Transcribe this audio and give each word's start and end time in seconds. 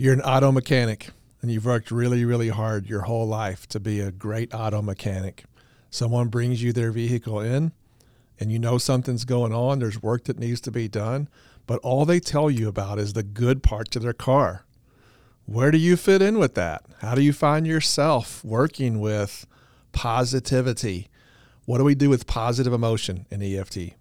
you're 0.00 0.14
an 0.14 0.22
auto 0.22 0.50
mechanic 0.50 1.10
and 1.42 1.50
you've 1.50 1.66
worked 1.66 1.90
really, 1.90 2.24
really 2.24 2.48
hard 2.48 2.88
your 2.88 3.02
whole 3.02 3.26
life 3.26 3.66
to 3.66 3.78
be 3.78 4.00
a 4.00 4.10
great 4.10 4.54
auto 4.54 4.80
mechanic. 4.80 5.44
Someone 5.90 6.28
brings 6.28 6.62
you 6.62 6.72
their 6.72 6.90
vehicle 6.90 7.38
in 7.38 7.72
and 8.38 8.50
you 8.50 8.58
know 8.58 8.78
something's 8.78 9.26
going 9.26 9.52
on, 9.52 9.78
there's 9.78 10.02
work 10.02 10.24
that 10.24 10.38
needs 10.38 10.58
to 10.62 10.70
be 10.70 10.88
done, 10.88 11.28
but 11.66 11.78
all 11.80 12.06
they 12.06 12.18
tell 12.18 12.50
you 12.50 12.66
about 12.66 12.98
is 12.98 13.12
the 13.12 13.22
good 13.22 13.62
parts 13.62 13.94
of 13.94 14.00
their 14.02 14.14
car. 14.14 14.64
Where 15.44 15.70
do 15.70 15.76
you 15.76 15.98
fit 15.98 16.22
in 16.22 16.38
with 16.38 16.54
that? 16.54 16.82
How 17.00 17.14
do 17.14 17.20
you 17.20 17.34
find 17.34 17.66
yourself 17.66 18.42
working 18.42 19.00
with 19.00 19.46
positivity? 19.92 21.08
What 21.66 21.76
do 21.76 21.84
we 21.84 21.94
do 21.94 22.08
with 22.08 22.26
positive 22.26 22.72
emotion 22.72 23.26
in 23.30 23.42
EFT? 23.42 23.99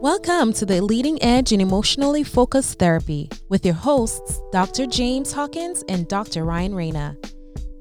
Welcome 0.00 0.54
to 0.54 0.64
the 0.64 0.80
Leading 0.80 1.22
Edge 1.22 1.52
in 1.52 1.60
Emotionally 1.60 2.24
Focused 2.24 2.78
Therapy 2.78 3.28
with 3.50 3.66
your 3.66 3.74
hosts, 3.74 4.40
Dr. 4.50 4.86
James 4.86 5.30
Hawkins 5.30 5.84
and 5.90 6.08
Dr. 6.08 6.46
Ryan 6.46 6.74
Rana. 6.74 7.18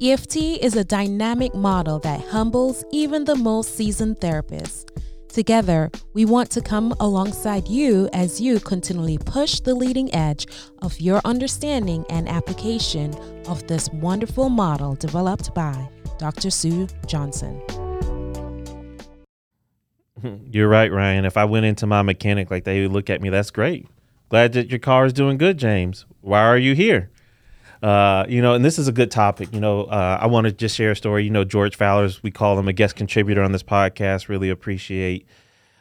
EFT 0.02 0.35
is 0.35 0.76
a 0.76 0.84
dynamic 0.84 1.55
model 1.55 1.98
that 1.99 2.20
humbles 2.20 2.84
even 2.91 3.23
the 3.23 3.38
most 3.38 3.77
seasoned 3.77 4.17
therapists. 4.17 4.84
Together, 5.29 5.90
we 6.13 6.26
want 6.26 6.49
to 6.52 6.59
come 6.59 6.93
alongside 6.99 7.70
you 7.70 8.09
as 8.12 8.41
you 8.41 8.59
continually 8.59 9.17
push 9.17 9.62
the 9.62 9.73
leading 9.73 10.13
edge 10.13 10.45
of 10.81 10.99
your 10.99 11.21
understanding 11.23 12.04
and 12.09 12.27
application 12.27 13.15
of 13.48 13.65
this 13.67 13.90
wonderful 13.93 14.49
model 14.49 14.93
developed 14.95 15.55
by 15.55 15.90
Dr. 16.17 16.49
Sue 16.49 16.85
Johnson. 17.07 17.62
You're 20.51 20.67
right, 20.67 20.91
Ryan. 20.91 21.25
If 21.25 21.37
I 21.37 21.45
went 21.45 21.65
into 21.65 21.87
my 21.87 22.01
mechanic 22.01 22.51
like 22.51 22.63
they 22.63 22.81
would 22.81 22.91
look 22.91 23.09
at 23.09 23.21
me, 23.21 23.29
that's 23.29 23.51
great. 23.51 23.87
Glad 24.29 24.53
that 24.53 24.69
your 24.69 24.79
car 24.79 25.05
is 25.05 25.13
doing 25.13 25.37
good, 25.37 25.57
James. 25.57 26.05
Why 26.21 26.41
are 26.41 26.57
you 26.57 26.75
here? 26.75 27.09
Uh, 27.81 28.25
you 28.27 28.41
know, 28.41 28.53
and 28.53 28.63
this 28.63 28.77
is 28.77 28.87
a 28.87 28.91
good 28.91 29.09
topic. 29.09 29.53
You 29.53 29.59
know, 29.59 29.83
uh, 29.83 30.19
I 30.21 30.27
want 30.27 30.45
to 30.45 30.51
just 30.51 30.76
share 30.76 30.91
a 30.91 30.95
story. 30.95 31.23
You 31.23 31.29
know, 31.29 31.43
George 31.43 31.76
Faller's, 31.76 32.21
we 32.21 32.29
call 32.29 32.59
him 32.59 32.67
a 32.67 32.73
guest 32.73 32.95
contributor 32.95 33.41
on 33.41 33.51
this 33.53 33.63
podcast. 33.63 34.27
Really 34.27 34.49
appreciate 34.49 35.26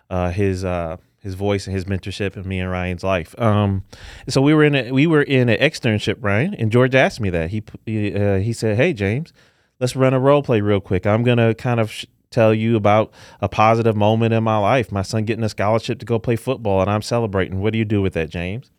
uh, 0.09 0.31
his 0.31 0.65
uh, 0.65 0.97
his 1.21 1.35
voice 1.35 1.67
and 1.67 1.75
his 1.75 1.87
mentorship 1.87 2.37
in 2.37 2.47
me 2.47 2.61
and 2.61 2.71
Ryan's 2.71 3.03
life. 3.03 3.39
Um, 3.39 3.85
so 4.29 4.41
we 4.41 4.55
were 4.55 4.65
in 4.65 4.75
a, 4.77 4.93
we 4.93 5.07
were 5.07 5.23
in 5.23 5.49
an 5.49 5.59
externship, 5.59 6.19
Ryan, 6.21 6.55
and 6.55 6.71
George 6.71 6.95
asked 6.95 7.21
me 7.21 7.31
that. 7.31 7.51
He 7.51 7.63
he, 7.85 8.15
uh, 8.15 8.39
he 8.39 8.53
said, 8.53 8.77
"Hey, 8.77 8.93
James, 8.93 9.33
let's 9.81 9.97
run 9.97 10.15
a 10.15 10.21
role 10.21 10.43
play 10.43 10.61
real 10.61 10.81
quick. 10.81 11.07
I'm 11.07 11.25
gonna 11.25 11.55
kind 11.55 11.81
of." 11.81 11.91
Sh- 11.91 12.07
tell 12.31 12.53
you 12.53 12.77
about 12.77 13.13
a 13.41 13.49
positive 13.49 13.97
moment 13.97 14.35
in 14.35 14.45
my 14.45 14.59
life. 14.59 14.93
My 14.93 15.03
son 15.03 15.25
getting 15.25 15.45
a 15.45 15.49
scholarship 15.49 15.99
to 16.01 16.07
go 16.07 16.19
play 16.19 16.37
football, 16.37 16.81
and 16.81 16.91
I'm 16.91 17.03
celebrating. 17.03 17.61
What 17.61 17.73
do 17.73 17.79
you 17.79 17.85
do 17.85 18.03
with 18.03 18.13
that, 18.15 18.31
James? 18.31 18.71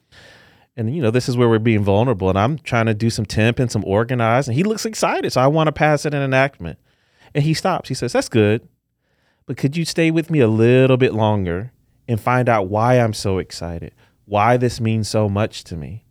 And 0.78 0.96
you 0.96 1.02
know, 1.02 1.12
this 1.12 1.28
is 1.28 1.36
where 1.36 1.50
we're 1.50 1.60
being 1.60 1.84
vulnerable, 1.84 2.30
and 2.30 2.40
I'm 2.40 2.58
trying 2.60 2.86
to 2.86 2.94
do 2.94 3.10
some 3.10 3.26
temp 3.26 3.60
and 3.60 3.72
some 3.72 3.84
organize, 3.86 4.48
and 4.48 4.56
he 4.56 4.64
looks 4.64 4.86
excited, 4.86 5.34
so 5.34 5.42
I 5.42 5.48
want 5.48 5.68
to 5.68 5.74
pass 5.74 6.06
it 6.06 6.14
in 6.14 6.22
enactment. 6.22 6.80
And 7.36 7.44
he 7.44 7.54
stops. 7.54 7.90
He 7.90 7.96
says, 7.96 8.14
"That's 8.14 8.30
good, 8.30 8.68
but 9.46 9.58
could 9.58 9.76
you 9.76 9.86
stay 9.86 10.10
with 10.10 10.30
me 10.30 10.40
a 10.40 10.48
little 10.48 10.98
bit 10.98 11.14
longer 11.14 11.74
and 12.08 12.20
find 12.20 12.48
out 12.48 12.70
why 12.70 12.96
I'm 12.96 13.14
so 13.14 13.40
excited, 13.40 13.94
why 14.26 14.58
this 14.58 14.80
means 14.80 15.08
so 15.08 15.28
much 15.28 15.64
to 15.66 15.76
me?" 15.76 16.06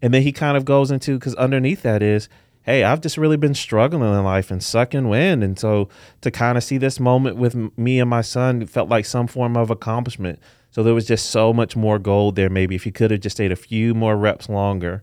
And 0.00 0.12
then 0.12 0.22
he 0.22 0.32
kind 0.32 0.56
of 0.56 0.64
goes 0.64 0.90
into 0.90 1.18
because 1.18 1.34
underneath 1.36 1.82
that 1.82 2.02
is 2.02 2.28
hey, 2.64 2.82
I've 2.82 3.02
just 3.02 3.18
really 3.18 3.36
been 3.36 3.54
struggling 3.54 4.10
in 4.10 4.24
life 4.24 4.50
and 4.50 4.62
sucking 4.62 5.08
wind. 5.08 5.44
And 5.44 5.58
so 5.58 5.90
to 6.22 6.30
kind 6.30 6.56
of 6.58 6.64
see 6.64 6.78
this 6.78 6.98
moment 6.98 7.36
with 7.36 7.54
me 7.78 8.00
and 8.00 8.08
my 8.08 8.22
son 8.22 8.66
felt 8.66 8.88
like 8.88 9.04
some 9.04 9.26
form 9.26 9.56
of 9.56 9.70
accomplishment. 9.70 10.40
So 10.70 10.82
there 10.82 10.94
was 10.94 11.06
just 11.06 11.30
so 11.30 11.52
much 11.52 11.76
more 11.76 11.98
gold 11.98 12.36
there. 12.36 12.50
Maybe 12.50 12.74
if 12.74 12.86
you 12.86 12.90
could 12.90 13.10
have 13.10 13.20
just 13.20 13.36
stayed 13.36 13.52
a 13.52 13.56
few 13.56 13.94
more 13.94 14.16
reps 14.16 14.48
longer, 14.48 15.02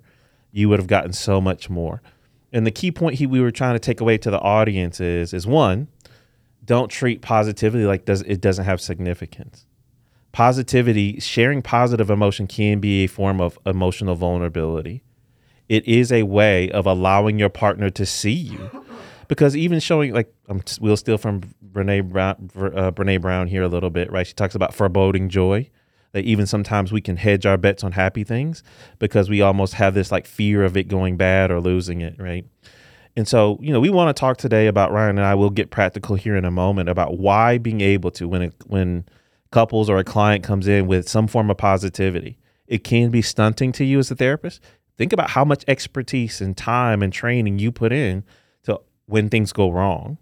you 0.51 0.69
would 0.69 0.79
have 0.79 0.87
gotten 0.87 1.13
so 1.13 1.39
much 1.39 1.69
more. 1.69 2.01
And 2.51 2.65
the 2.65 2.71
key 2.71 2.91
point 2.91 3.15
he, 3.15 3.27
we 3.27 3.39
were 3.39 3.51
trying 3.51 3.75
to 3.75 3.79
take 3.79 4.01
away 4.01 4.17
to 4.17 4.31
the 4.31 4.39
audience 4.39 4.99
is, 4.99 5.31
is 5.31 5.45
one, 5.45 5.87
don't 6.65 6.89
treat 6.89 7.21
positivity 7.21 7.85
like 7.85 8.05
does 8.05 8.21
it 8.23 8.41
doesn't 8.41 8.65
have 8.65 8.81
significance. 8.81 9.65
Positivity, 10.31 11.19
sharing 11.19 11.61
positive 11.61 12.09
emotion 12.09 12.47
can 12.47 12.79
be 12.79 13.03
a 13.03 13.07
form 13.07 13.39
of 13.39 13.59
emotional 13.65 14.15
vulnerability 14.15 15.03
it 15.71 15.87
is 15.87 16.11
a 16.11 16.23
way 16.23 16.69
of 16.71 16.85
allowing 16.85 17.39
your 17.39 17.47
partner 17.47 17.89
to 17.89 18.05
see 18.05 18.33
you. 18.33 18.69
Because 19.29 19.55
even 19.55 19.79
showing, 19.79 20.13
like, 20.13 20.29
I'm, 20.49 20.61
we'll 20.81 20.97
steal 20.97 21.17
from 21.17 21.43
Brene 21.71 22.09
Brown, 22.09 22.49
uh, 22.57 22.91
Brene 22.91 23.21
Brown 23.21 23.47
here 23.47 23.63
a 23.63 23.69
little 23.69 23.89
bit, 23.89 24.11
right? 24.11 24.27
She 24.27 24.33
talks 24.33 24.53
about 24.53 24.73
foreboding 24.73 25.29
joy. 25.29 25.69
That 26.11 26.25
even 26.25 26.45
sometimes 26.45 26.91
we 26.91 26.99
can 26.99 27.15
hedge 27.15 27.45
our 27.45 27.55
bets 27.55 27.85
on 27.85 27.93
happy 27.93 28.25
things 28.25 28.63
because 28.99 29.29
we 29.29 29.39
almost 29.39 29.75
have 29.75 29.93
this 29.93 30.11
like 30.11 30.27
fear 30.27 30.65
of 30.65 30.75
it 30.75 30.89
going 30.89 31.15
bad 31.15 31.51
or 31.51 31.61
losing 31.61 32.01
it, 32.01 32.15
right? 32.19 32.43
And 33.15 33.25
so, 33.25 33.57
you 33.61 33.71
know, 33.71 33.79
we 33.79 33.89
want 33.89 34.13
to 34.13 34.19
talk 34.19 34.35
today 34.35 34.67
about 34.67 34.91
Ryan 34.91 35.19
and 35.19 35.25
I 35.25 35.35
will 35.35 35.49
get 35.49 35.71
practical 35.71 36.17
here 36.17 36.35
in 36.35 36.43
a 36.43 36.51
moment 36.51 36.89
about 36.89 37.17
why 37.17 37.57
being 37.59 37.79
able 37.79 38.11
to 38.11 38.27
when 38.27 38.41
it, 38.41 38.53
when 38.67 39.05
couples 39.51 39.89
or 39.89 39.99
a 39.99 40.03
client 40.03 40.43
comes 40.43 40.67
in 40.67 40.85
with 40.85 41.07
some 41.07 41.27
form 41.27 41.49
of 41.49 41.55
positivity, 41.55 42.37
it 42.67 42.83
can 42.83 43.09
be 43.09 43.21
stunting 43.21 43.71
to 43.71 43.85
you 43.85 43.99
as 43.99 44.11
a 44.11 44.15
therapist. 44.15 44.61
Think 45.01 45.13
about 45.13 45.31
how 45.31 45.43
much 45.43 45.65
expertise 45.67 46.41
and 46.41 46.55
time 46.55 47.01
and 47.01 47.11
training 47.11 47.57
you 47.57 47.71
put 47.71 47.91
in 47.91 48.23
to 48.65 48.81
when 49.07 49.29
things 49.29 49.51
go 49.51 49.71
wrong. 49.71 50.19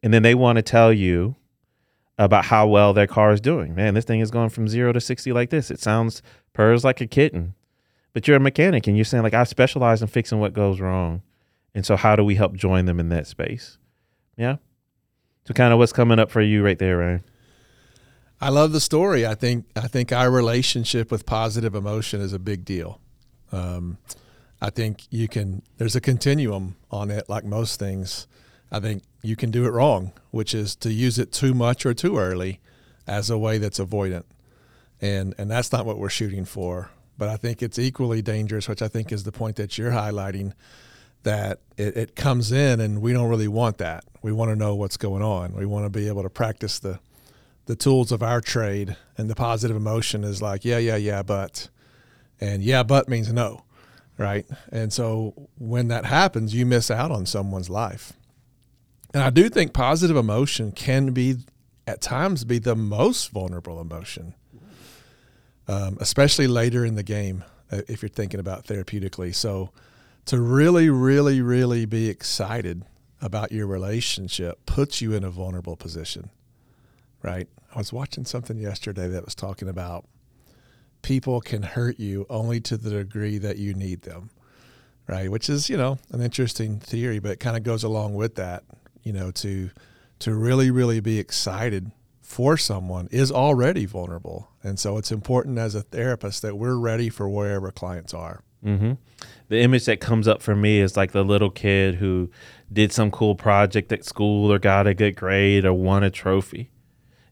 And 0.00 0.14
then 0.14 0.22
they 0.22 0.36
want 0.36 0.58
to 0.58 0.62
tell 0.62 0.92
you 0.92 1.34
about 2.18 2.44
how 2.44 2.68
well 2.68 2.92
their 2.92 3.08
car 3.08 3.32
is 3.32 3.40
doing. 3.40 3.74
Man, 3.74 3.94
this 3.94 4.04
thing 4.04 4.20
is 4.20 4.30
going 4.30 4.50
from 4.50 4.68
zero 4.68 4.92
to 4.92 5.00
60 5.00 5.32
like 5.32 5.50
this. 5.50 5.72
It 5.72 5.80
sounds 5.80 6.22
purrs 6.52 6.84
like 6.84 7.00
a 7.00 7.06
kitten. 7.08 7.54
But 8.12 8.28
you're 8.28 8.36
a 8.36 8.40
mechanic 8.40 8.86
and 8.86 8.96
you're 8.96 9.04
saying, 9.04 9.24
like, 9.24 9.34
I 9.34 9.42
specialize 9.42 10.02
in 10.02 10.06
fixing 10.06 10.38
what 10.38 10.52
goes 10.52 10.78
wrong. 10.78 11.22
And 11.74 11.84
so, 11.84 11.96
how 11.96 12.14
do 12.14 12.22
we 12.22 12.36
help 12.36 12.54
join 12.54 12.84
them 12.84 13.00
in 13.00 13.08
that 13.08 13.26
space? 13.26 13.76
Yeah. 14.36 14.58
So, 15.48 15.52
kind 15.52 15.72
of 15.72 15.80
what's 15.80 15.92
coming 15.92 16.20
up 16.20 16.30
for 16.30 16.42
you 16.42 16.64
right 16.64 16.78
there, 16.78 16.98
Ryan? 16.98 17.24
I 18.40 18.50
love 18.50 18.70
the 18.70 18.80
story. 18.80 19.26
I 19.26 19.34
think 19.34 19.66
I 19.74 19.88
think 19.88 20.12
our 20.12 20.30
relationship 20.30 21.10
with 21.10 21.26
positive 21.26 21.74
emotion 21.74 22.20
is 22.20 22.32
a 22.32 22.38
big 22.38 22.64
deal. 22.64 23.00
Um, 23.52 23.98
I 24.60 24.70
think 24.70 25.06
you 25.10 25.28
can. 25.28 25.62
There's 25.76 25.96
a 25.96 26.00
continuum 26.00 26.76
on 26.90 27.10
it, 27.10 27.28
like 27.28 27.44
most 27.44 27.78
things. 27.78 28.26
I 28.70 28.80
think 28.80 29.02
you 29.22 29.36
can 29.36 29.50
do 29.50 29.66
it 29.66 29.70
wrong, 29.70 30.12
which 30.30 30.54
is 30.54 30.74
to 30.76 30.92
use 30.92 31.18
it 31.18 31.32
too 31.32 31.52
much 31.52 31.84
or 31.84 31.92
too 31.94 32.16
early 32.16 32.60
as 33.06 33.28
a 33.28 33.36
way 33.36 33.58
that's 33.58 33.78
avoidant, 33.78 34.24
and 35.00 35.34
and 35.36 35.50
that's 35.50 35.72
not 35.72 35.84
what 35.84 35.98
we're 35.98 36.08
shooting 36.08 36.44
for. 36.44 36.90
But 37.18 37.28
I 37.28 37.36
think 37.36 37.62
it's 37.62 37.78
equally 37.78 38.22
dangerous, 38.22 38.68
which 38.68 38.82
I 38.82 38.88
think 38.88 39.12
is 39.12 39.24
the 39.24 39.32
point 39.32 39.56
that 39.56 39.76
you're 39.76 39.90
highlighting, 39.90 40.54
that 41.24 41.60
it, 41.76 41.96
it 41.96 42.16
comes 42.16 42.50
in 42.50 42.80
and 42.80 43.02
we 43.02 43.12
don't 43.12 43.28
really 43.28 43.48
want 43.48 43.78
that. 43.78 44.04
We 44.22 44.32
want 44.32 44.50
to 44.50 44.56
know 44.56 44.74
what's 44.74 44.96
going 44.96 45.22
on. 45.22 45.54
We 45.54 45.66
want 45.66 45.84
to 45.84 45.90
be 45.90 46.08
able 46.08 46.22
to 46.22 46.30
practice 46.30 46.78
the 46.78 47.00
the 47.66 47.76
tools 47.76 48.10
of 48.10 48.22
our 48.22 48.40
trade, 48.40 48.96
and 49.16 49.30
the 49.30 49.34
positive 49.34 49.76
emotion 49.76 50.24
is 50.24 50.42
like, 50.42 50.64
yeah, 50.64 50.78
yeah, 50.78 50.96
yeah, 50.96 51.22
but 51.22 51.68
and 52.42 52.60
yeah, 52.60 52.82
but 52.82 53.08
means 53.08 53.32
no, 53.32 53.62
right? 54.18 54.44
And 54.72 54.92
so 54.92 55.48
when 55.58 55.88
that 55.88 56.04
happens, 56.04 56.52
you 56.52 56.66
miss 56.66 56.90
out 56.90 57.12
on 57.12 57.24
someone's 57.24 57.70
life. 57.70 58.14
And 59.14 59.22
I 59.22 59.30
do 59.30 59.48
think 59.48 59.72
positive 59.72 60.16
emotion 60.16 60.72
can 60.72 61.12
be, 61.12 61.36
at 61.86 62.00
times, 62.00 62.44
be 62.44 62.58
the 62.58 62.74
most 62.74 63.30
vulnerable 63.30 63.80
emotion, 63.80 64.34
um, 65.68 65.98
especially 66.00 66.48
later 66.48 66.84
in 66.84 66.96
the 66.96 67.04
game, 67.04 67.44
uh, 67.70 67.82
if 67.86 68.02
you're 68.02 68.08
thinking 68.08 68.40
about 68.40 68.66
therapeutically. 68.66 69.32
So 69.32 69.70
to 70.24 70.40
really, 70.40 70.90
really, 70.90 71.40
really 71.42 71.84
be 71.84 72.08
excited 72.08 72.82
about 73.20 73.52
your 73.52 73.68
relationship 73.68 74.66
puts 74.66 75.00
you 75.00 75.14
in 75.14 75.22
a 75.22 75.30
vulnerable 75.30 75.76
position, 75.76 76.30
right? 77.22 77.46
I 77.72 77.78
was 77.78 77.92
watching 77.92 78.24
something 78.24 78.58
yesterday 78.58 79.06
that 79.06 79.24
was 79.24 79.36
talking 79.36 79.68
about 79.68 80.06
people 81.02 81.40
can 81.40 81.62
hurt 81.62 81.98
you 81.98 82.26
only 82.30 82.60
to 82.60 82.76
the 82.76 82.90
degree 82.90 83.38
that 83.38 83.58
you 83.58 83.74
need 83.74 84.02
them, 84.02 84.30
right? 85.06 85.30
Which 85.30 85.50
is, 85.50 85.68
you 85.68 85.76
know, 85.76 85.98
an 86.10 86.22
interesting 86.22 86.78
theory, 86.78 87.18
but 87.18 87.32
it 87.32 87.40
kind 87.40 87.56
of 87.56 87.62
goes 87.62 87.84
along 87.84 88.14
with 88.14 88.36
that, 88.36 88.64
you 89.02 89.12
know, 89.12 89.30
to 89.32 89.70
to 90.20 90.34
really, 90.34 90.70
really 90.70 91.00
be 91.00 91.18
excited 91.18 91.90
for 92.20 92.56
someone 92.56 93.08
is 93.10 93.30
already 93.30 93.84
vulnerable. 93.84 94.48
And 94.62 94.78
so 94.78 94.96
it's 94.96 95.10
important 95.12 95.58
as 95.58 95.74
a 95.74 95.82
therapist 95.82 96.42
that 96.42 96.56
we're 96.56 96.76
ready 96.76 97.08
for 97.08 97.28
wherever 97.28 97.70
clients 97.72 98.14
are. 98.14 98.42
Mm-hmm. 98.64 98.92
The 99.48 99.60
image 99.60 99.84
that 99.86 100.00
comes 100.00 100.28
up 100.28 100.40
for 100.40 100.54
me 100.54 100.80
is 100.80 100.96
like 100.96 101.12
the 101.12 101.24
little 101.24 101.50
kid 101.50 101.96
who 101.96 102.30
did 102.72 102.92
some 102.92 103.10
cool 103.10 103.34
project 103.34 103.92
at 103.92 104.04
school 104.04 104.52
or 104.52 104.58
got 104.58 104.86
a 104.86 104.94
good 104.94 105.16
grade 105.16 105.64
or 105.64 105.74
won 105.74 106.02
a 106.04 106.10
trophy. 106.10 106.70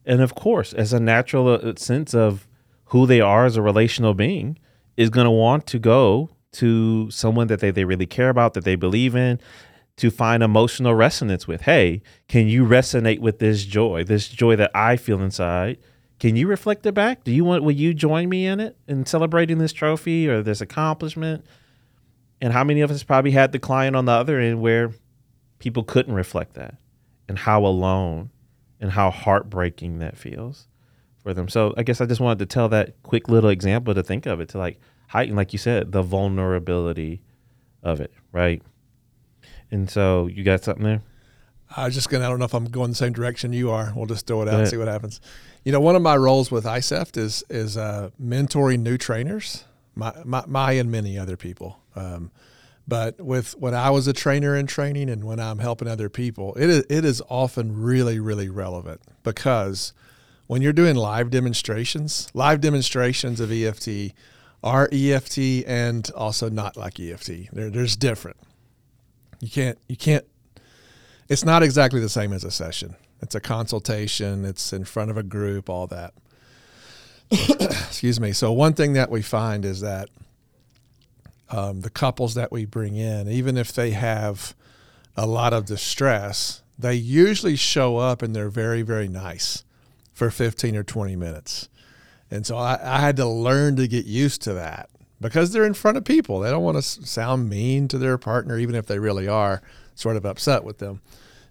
And 0.05 0.21
of 0.21 0.35
course, 0.35 0.73
as 0.73 0.93
a 0.93 1.01
natural 1.01 1.49
uh, 1.49 1.75
sense 1.77 2.15
of 2.15 2.49
who 2.91 3.07
they 3.07 3.21
are 3.21 3.47
as 3.47 3.57
a 3.57 3.63
relational 3.63 4.15
being 4.15 4.59
is 4.97 5.11
going 5.11 5.25
to 5.25 5.31
want 5.31 5.67
to 5.67 5.79
go 5.79 6.31
to 6.53 7.11
someone 7.11 7.47
that 7.47 7.61
they, 7.61 7.71
they 7.71 7.85
really 7.85 8.07
care 8.07 8.29
about, 8.29 8.55
that 8.55 8.65
they 8.65 8.75
believe 8.75 9.15
in, 9.15 9.39
to 9.97 10.11
find 10.11 10.43
emotional 10.43 10.95
resonance 10.95 11.47
with. 11.47 11.63
Hey, 11.63 12.03
can 12.27 12.49
you 12.49 12.65
resonate 12.65 13.21
with 13.21 13.39
this 13.39 13.65
joy, 13.65 14.03
this 14.03 14.29
joy 14.29 14.57
that 14.57 14.73
I 14.75 14.97
feel 14.97 15.21
inside? 15.23 15.79
Can 16.19 16.35
you 16.35 16.49
reflect 16.49 16.85
it 16.85 16.93
back? 16.93 17.23
Do 17.23 17.33
you 17.33 17.45
want, 17.45 17.63
will 17.63 17.71
you 17.71 17.95
join 17.95 18.29
me 18.29 18.47
in 18.47 18.59
it 18.59 18.77
in 18.89 19.07
celebrating 19.07 19.59
this 19.59 19.73
trophy 19.73 20.29
or 20.29 20.43
this 20.43 20.61
accomplishment? 20.61 21.45
And 22.41 22.53
how 22.53 22.65
many 22.65 22.81
of 22.81 22.91
us 22.91 23.05
probably 23.05 23.31
had 23.31 23.53
the 23.53 23.59
client 23.59 23.95
on 23.95 24.07
the 24.07 24.13
other 24.13 24.41
end 24.41 24.61
where 24.61 24.91
people 25.61 25.85
couldn't 25.85 26.15
reflect 26.15 26.55
that 26.55 26.75
and 27.29 27.39
how 27.39 27.65
alone 27.65 28.31
and 28.81 28.91
how 28.91 29.11
heartbreaking 29.11 30.01
that 30.01 30.19
feels 30.19 30.67
for 31.23 31.35
them. 31.35 31.49
So 31.49 31.75
I 31.77 31.83
guess 31.83 32.01
I 32.01 32.07
just 32.07 32.21
wanted 32.21 32.39
to 32.41 32.47
tell 32.47 32.69
that 32.71 33.03
quick 33.03 33.29
little 33.29 33.51
example 33.51 33.95
to 33.95 34.03
think 34.03 34.27
of 34.27 34.41
it 34.41 34.49
to 34.51 34.59
like 34.59 34.81
heighten, 35.09 35.37
like 35.37 35.53
you 35.53 35.59
said, 35.59 35.93
the 35.93 36.03
vulnerability 36.03 37.23
of 37.83 38.01
it, 38.01 38.13
right? 38.33 38.63
And 39.71 39.91
so 39.91 40.27
you 40.27 40.43
got 40.45 40.65
something 40.65 40.85
there? 40.85 41.03
I 41.77 41.85
was 41.85 41.95
just 41.95 42.11
gonna. 42.11 42.27
I 42.27 42.29
don't 42.29 42.41
know 42.41 42.47
if 42.47 42.55
I'm 42.55 42.65
going 42.65 42.91
the 42.91 42.97
same 42.97 43.13
direction 43.13 43.53
you 43.53 43.71
are. 43.71 43.93
We'll 43.95 44.07
just 44.07 44.27
throw 44.27 44.43
it 44.43 44.49
out 44.49 44.59
and 44.59 44.69
see 44.69 44.77
what 44.77 44.89
happens. 44.89 45.21
You 45.65 45.71
know, 45.71 45.81
one 45.81 45.95
of 45.95 46.03
my 46.03 46.17
roles 46.17 46.51
with 46.51 46.65
ICEFT 46.65 47.17
is 47.17 47.45
is 47.49 47.77
uh, 47.77 48.11
mentoring 48.21 48.81
new 48.81 48.99
trainers, 48.99 49.65
my, 49.95 50.13
my, 50.25 50.43
my 50.49 50.73
and 50.73 50.91
many 50.91 51.17
other 51.17 51.37
people. 51.37 51.79
Um, 51.95 52.33
but 52.89 53.21
with 53.21 53.57
when 53.57 53.73
I 53.73 53.91
was 53.91 54.09
a 54.09 54.13
trainer 54.13 54.57
in 54.57 54.67
training 54.67 55.09
and 55.09 55.23
when 55.23 55.39
I'm 55.39 55.61
helping 55.61 55.87
other 55.87 56.09
people, 56.09 56.55
it 56.55 56.69
is, 56.69 56.85
it 56.91 57.05
is 57.05 57.23
often 57.29 57.81
really 57.81 58.19
really 58.19 58.49
relevant 58.49 59.01
because 59.23 59.93
when 60.51 60.63
you're 60.63 60.73
doing 60.73 60.97
live 60.97 61.31
demonstrations, 61.31 62.29
live 62.35 62.61
demonstrations 62.61 63.39
of 63.39 63.53
EFT 63.53 64.13
are 64.65 64.89
EFT 64.91 65.39
and 65.65 66.11
also 66.17 66.51
not 66.51 66.77
like 66.77 66.99
EFT. 66.99 67.53
There, 67.53 67.71
there's 67.71 67.95
different. 67.95 68.37
You 69.39 69.49
can't 69.49 69.79
you 69.89 69.97
can't 69.97 70.25
it's 71.29 71.45
not 71.45 71.63
exactly 71.63 72.01
the 72.01 72.09
same 72.09 72.33
as 72.33 72.43
a 72.43 72.51
session. 72.51 72.97
It's 73.23 73.37
a 73.37 73.41
consultation, 73.41 74.45
it's 74.45 74.73
in 74.73 74.83
front 74.83 75.13
of 75.13 75.17
a 75.17 75.23
group, 75.23 75.71
all 75.71 75.87
that. 75.87 76.15
Excuse 77.31 78.19
me. 78.19 78.33
So, 78.33 78.51
one 78.51 78.75
thing 78.75 78.95
that 78.95 79.09
we 79.09 79.23
find 79.23 79.65
is 79.65 79.83
that 79.83 80.09
um, 81.49 81.83
the 81.83 81.91
couples 81.91 82.35
that 82.35 82.51
we 82.51 82.65
bring 82.65 82.97
in, 82.97 83.29
even 83.29 83.57
if 83.57 83.73
they 83.73 83.93
have 83.93 84.57
a 85.17 85.29
lot 85.29 85.53
of 85.53 85.67
distress, 85.67 86.65
they 86.77 86.95
usually 86.95 87.55
show 87.55 87.99
up 87.99 88.21
and 88.21 88.35
they're 88.35 88.51
very, 88.51 88.83
very 88.83 89.07
nice 89.07 89.63
for 90.21 90.31
15 90.31 90.77
or 90.77 90.83
20 90.83 91.17
minutes. 91.17 91.71
And 92.31 92.45
so 92.47 92.59
I, 92.59 92.79
I 92.83 93.01
had 93.01 93.17
to 93.17 93.27
learn 93.27 93.77
to 93.77 93.89
get 93.89 94.05
used 94.05 94.43
to 94.43 94.53
that 94.53 94.91
because 95.19 95.51
they're 95.51 95.65
in 95.65 95.73
front 95.73 95.97
of 95.97 96.05
people. 96.05 96.41
They 96.41 96.51
don't 96.51 96.63
want 96.63 96.77
to 96.77 96.83
sound 96.83 97.49
mean 97.49 97.89
to 97.89 97.97
their 97.97 98.19
partner, 98.19 98.59
even 98.59 98.75
if 98.75 98.85
they 98.85 98.99
really 98.99 99.27
are 99.27 99.63
sort 99.95 100.19
of 100.19 100.27
upset 100.27 100.63
with 100.63 100.77
them. 100.77 101.01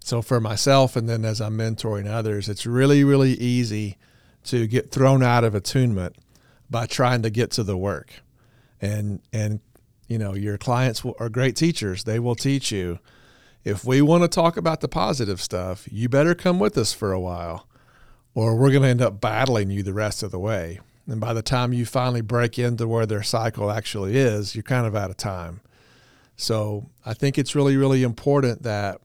So 0.02 0.22
for 0.22 0.40
myself, 0.40 0.96
and 0.96 1.10
then 1.10 1.26
as 1.26 1.42
I'm 1.42 1.58
mentoring 1.58 2.08
others, 2.08 2.48
it's 2.48 2.68
really, 2.68 3.04
really 3.04 3.32
easy 3.32 3.98
to 4.44 4.68
get 4.68 4.92
thrown 4.92 5.24
out 5.24 5.44
of 5.44 5.56
attunement 5.56 6.16
by 6.70 6.86
trying 6.86 7.24
to 7.24 7.32
get 7.32 7.50
to 7.54 7.64
the 7.64 7.76
work. 7.76 8.22
And 8.80 9.20
and 9.34 9.62
you 10.08 10.20
know 10.20 10.36
your 10.36 10.60
clients 10.60 11.04
are 11.18 11.30
great 11.30 11.56
teachers. 11.56 12.04
They 12.04 12.20
will 12.20 12.36
teach 12.36 12.72
you. 12.72 13.00
If 13.64 13.84
we 13.84 14.04
want 14.04 14.22
to 14.22 14.30
talk 14.30 14.58
about 14.58 14.82
the 14.82 14.88
positive 14.88 15.42
stuff, 15.42 15.88
you 15.92 16.08
better 16.08 16.36
come 16.36 16.60
with 16.60 16.78
us 16.78 16.94
for 16.94 17.12
a 17.12 17.20
while, 17.20 17.68
or 18.40 18.56
we're 18.56 18.72
going 18.72 18.84
to 18.84 18.88
end 18.88 19.02
up 19.02 19.20
battling 19.20 19.70
you 19.70 19.84
the 19.84 19.92
rest 19.92 20.24
of 20.24 20.32
the 20.32 20.40
way. 20.40 20.80
And 21.08 21.20
by 21.20 21.34
the 21.34 21.42
time 21.42 21.74
you 21.74 21.86
finally 21.86 22.22
break 22.22 22.58
into 22.58 22.88
where 22.88 23.06
their 23.06 23.22
cycle 23.22 23.70
actually 23.70 24.16
is, 24.16 24.56
you're 24.56 24.64
kind 24.64 24.88
of 24.88 24.96
out 24.96 25.10
of 25.10 25.18
time. 25.18 25.60
So 26.38 26.90
I 27.06 27.14
think 27.14 27.38
it's 27.38 27.54
really, 27.54 27.76
really 27.76 28.02
important 28.02 28.64
that 28.64 29.02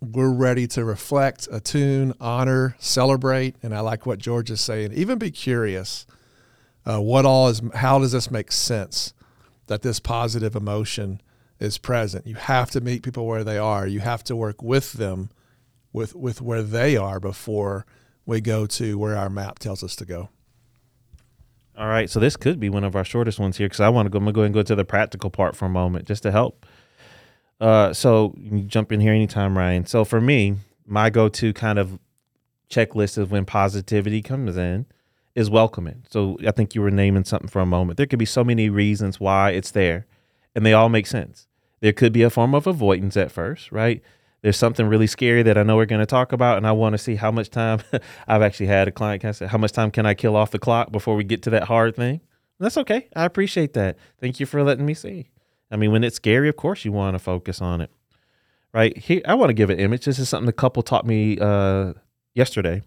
we're 0.00 0.32
ready 0.32 0.66
to 0.66 0.84
reflect, 0.84 1.46
attune, 1.52 2.12
honor, 2.20 2.74
celebrate. 2.80 3.54
And 3.62 3.72
I 3.72 3.80
like 3.80 4.04
what 4.04 4.18
George 4.18 4.50
is 4.50 4.60
saying. 4.60 4.92
Even 4.94 5.16
be 5.16 5.30
curious. 5.30 6.04
Uh, 6.84 7.00
what 7.00 7.24
all 7.24 7.46
is? 7.46 7.62
How 7.74 8.00
does 8.00 8.10
this 8.10 8.32
make 8.32 8.50
sense? 8.50 9.14
That 9.68 9.82
this 9.82 10.00
positive 10.00 10.56
emotion 10.56 11.22
is 11.60 11.78
present. 11.78 12.26
You 12.26 12.34
have 12.34 12.72
to 12.72 12.80
meet 12.80 13.04
people 13.04 13.26
where 13.26 13.44
they 13.44 13.58
are. 13.58 13.86
You 13.86 14.00
have 14.00 14.24
to 14.24 14.34
work 14.34 14.60
with 14.60 14.94
them, 14.94 15.30
with 15.92 16.16
with 16.16 16.42
where 16.42 16.64
they 16.64 16.96
are 16.96 17.20
before 17.20 17.86
we 18.26 18.40
go 18.40 18.66
to 18.66 18.98
where 18.98 19.16
our 19.16 19.30
map 19.30 19.58
tells 19.58 19.82
us 19.82 19.96
to 19.96 20.04
go. 20.04 20.28
All 21.76 21.88
right, 21.88 22.10
so 22.10 22.20
this 22.20 22.36
could 22.36 22.60
be 22.60 22.68
one 22.68 22.84
of 22.84 22.94
our 22.94 23.04
shortest 23.04 23.38
ones 23.38 23.56
here 23.56 23.66
because 23.66 23.80
I 23.80 23.88
want 23.88 24.06
to 24.06 24.10
go. 24.10 24.18
I'm 24.18 24.24
gonna 24.24 24.32
go 24.32 24.42
and 24.42 24.52
go 24.52 24.62
to 24.62 24.74
the 24.74 24.84
practical 24.84 25.30
part 25.30 25.56
for 25.56 25.64
a 25.64 25.70
moment, 25.70 26.06
just 26.06 26.22
to 26.24 26.30
help. 26.30 26.66
Uh, 27.60 27.92
so 27.92 28.34
you 28.38 28.62
jump 28.62 28.92
in 28.92 29.00
here 29.00 29.12
anytime, 29.12 29.56
Ryan. 29.56 29.86
So 29.86 30.04
for 30.04 30.20
me, 30.20 30.56
my 30.84 31.10
go-to 31.10 31.52
kind 31.52 31.78
of 31.78 31.98
checklist 32.68 33.16
of 33.16 33.30
when 33.30 33.44
positivity 33.44 34.20
comes 34.20 34.56
in 34.56 34.86
is 35.34 35.48
welcoming. 35.48 36.04
So 36.10 36.36
I 36.46 36.50
think 36.50 36.74
you 36.74 36.82
were 36.82 36.90
naming 36.90 37.24
something 37.24 37.48
for 37.48 37.60
a 37.60 37.66
moment. 37.66 37.96
There 37.96 38.06
could 38.06 38.18
be 38.18 38.26
so 38.26 38.44
many 38.44 38.68
reasons 38.68 39.20
why 39.20 39.50
it's 39.50 39.70
there, 39.70 40.06
and 40.54 40.66
they 40.66 40.72
all 40.72 40.88
make 40.88 41.06
sense. 41.06 41.46
There 41.80 41.92
could 41.92 42.12
be 42.12 42.22
a 42.22 42.30
form 42.30 42.54
of 42.54 42.66
avoidance 42.66 43.16
at 43.16 43.32
first, 43.32 43.72
right? 43.72 44.02
There's 44.42 44.56
something 44.56 44.86
really 44.86 45.06
scary 45.06 45.42
that 45.44 45.56
I 45.56 45.62
know 45.62 45.76
we're 45.76 45.86
going 45.86 46.00
to 46.00 46.06
talk 46.06 46.32
about, 46.32 46.56
and 46.56 46.66
I 46.66 46.72
want 46.72 46.94
to 46.94 46.98
see 46.98 47.14
how 47.14 47.30
much 47.30 47.48
time. 47.48 47.80
I've 48.28 48.42
actually 48.42 48.66
had 48.66 48.88
a 48.88 48.92
client 48.92 49.24
of 49.24 49.36
say, 49.36 49.46
"How 49.46 49.58
much 49.58 49.72
time 49.72 49.90
can 49.90 50.04
I 50.04 50.14
kill 50.14 50.36
off 50.36 50.50
the 50.50 50.58
clock 50.58 50.90
before 50.90 51.14
we 51.14 51.24
get 51.24 51.42
to 51.42 51.50
that 51.50 51.64
hard 51.64 51.94
thing?" 51.94 52.20
That's 52.58 52.76
okay. 52.76 53.08
I 53.16 53.24
appreciate 53.24 53.72
that. 53.74 53.96
Thank 54.20 54.40
you 54.40 54.46
for 54.46 54.62
letting 54.62 54.84
me 54.84 54.94
see. 54.94 55.30
I 55.70 55.76
mean, 55.76 55.90
when 55.90 56.04
it's 56.04 56.16
scary, 56.16 56.48
of 56.48 56.56
course 56.56 56.84
you 56.84 56.92
want 56.92 57.14
to 57.14 57.18
focus 57.18 57.60
on 57.60 57.80
it, 57.80 57.90
right? 58.74 58.96
Here, 58.96 59.22
I 59.24 59.34
want 59.34 59.50
to 59.50 59.54
give 59.54 59.70
an 59.70 59.78
image. 59.78 60.04
This 60.04 60.18
is 60.18 60.28
something 60.28 60.46
the 60.46 60.52
couple 60.52 60.82
taught 60.82 61.06
me 61.06 61.38
uh, 61.40 61.94
yesterday, 62.34 62.82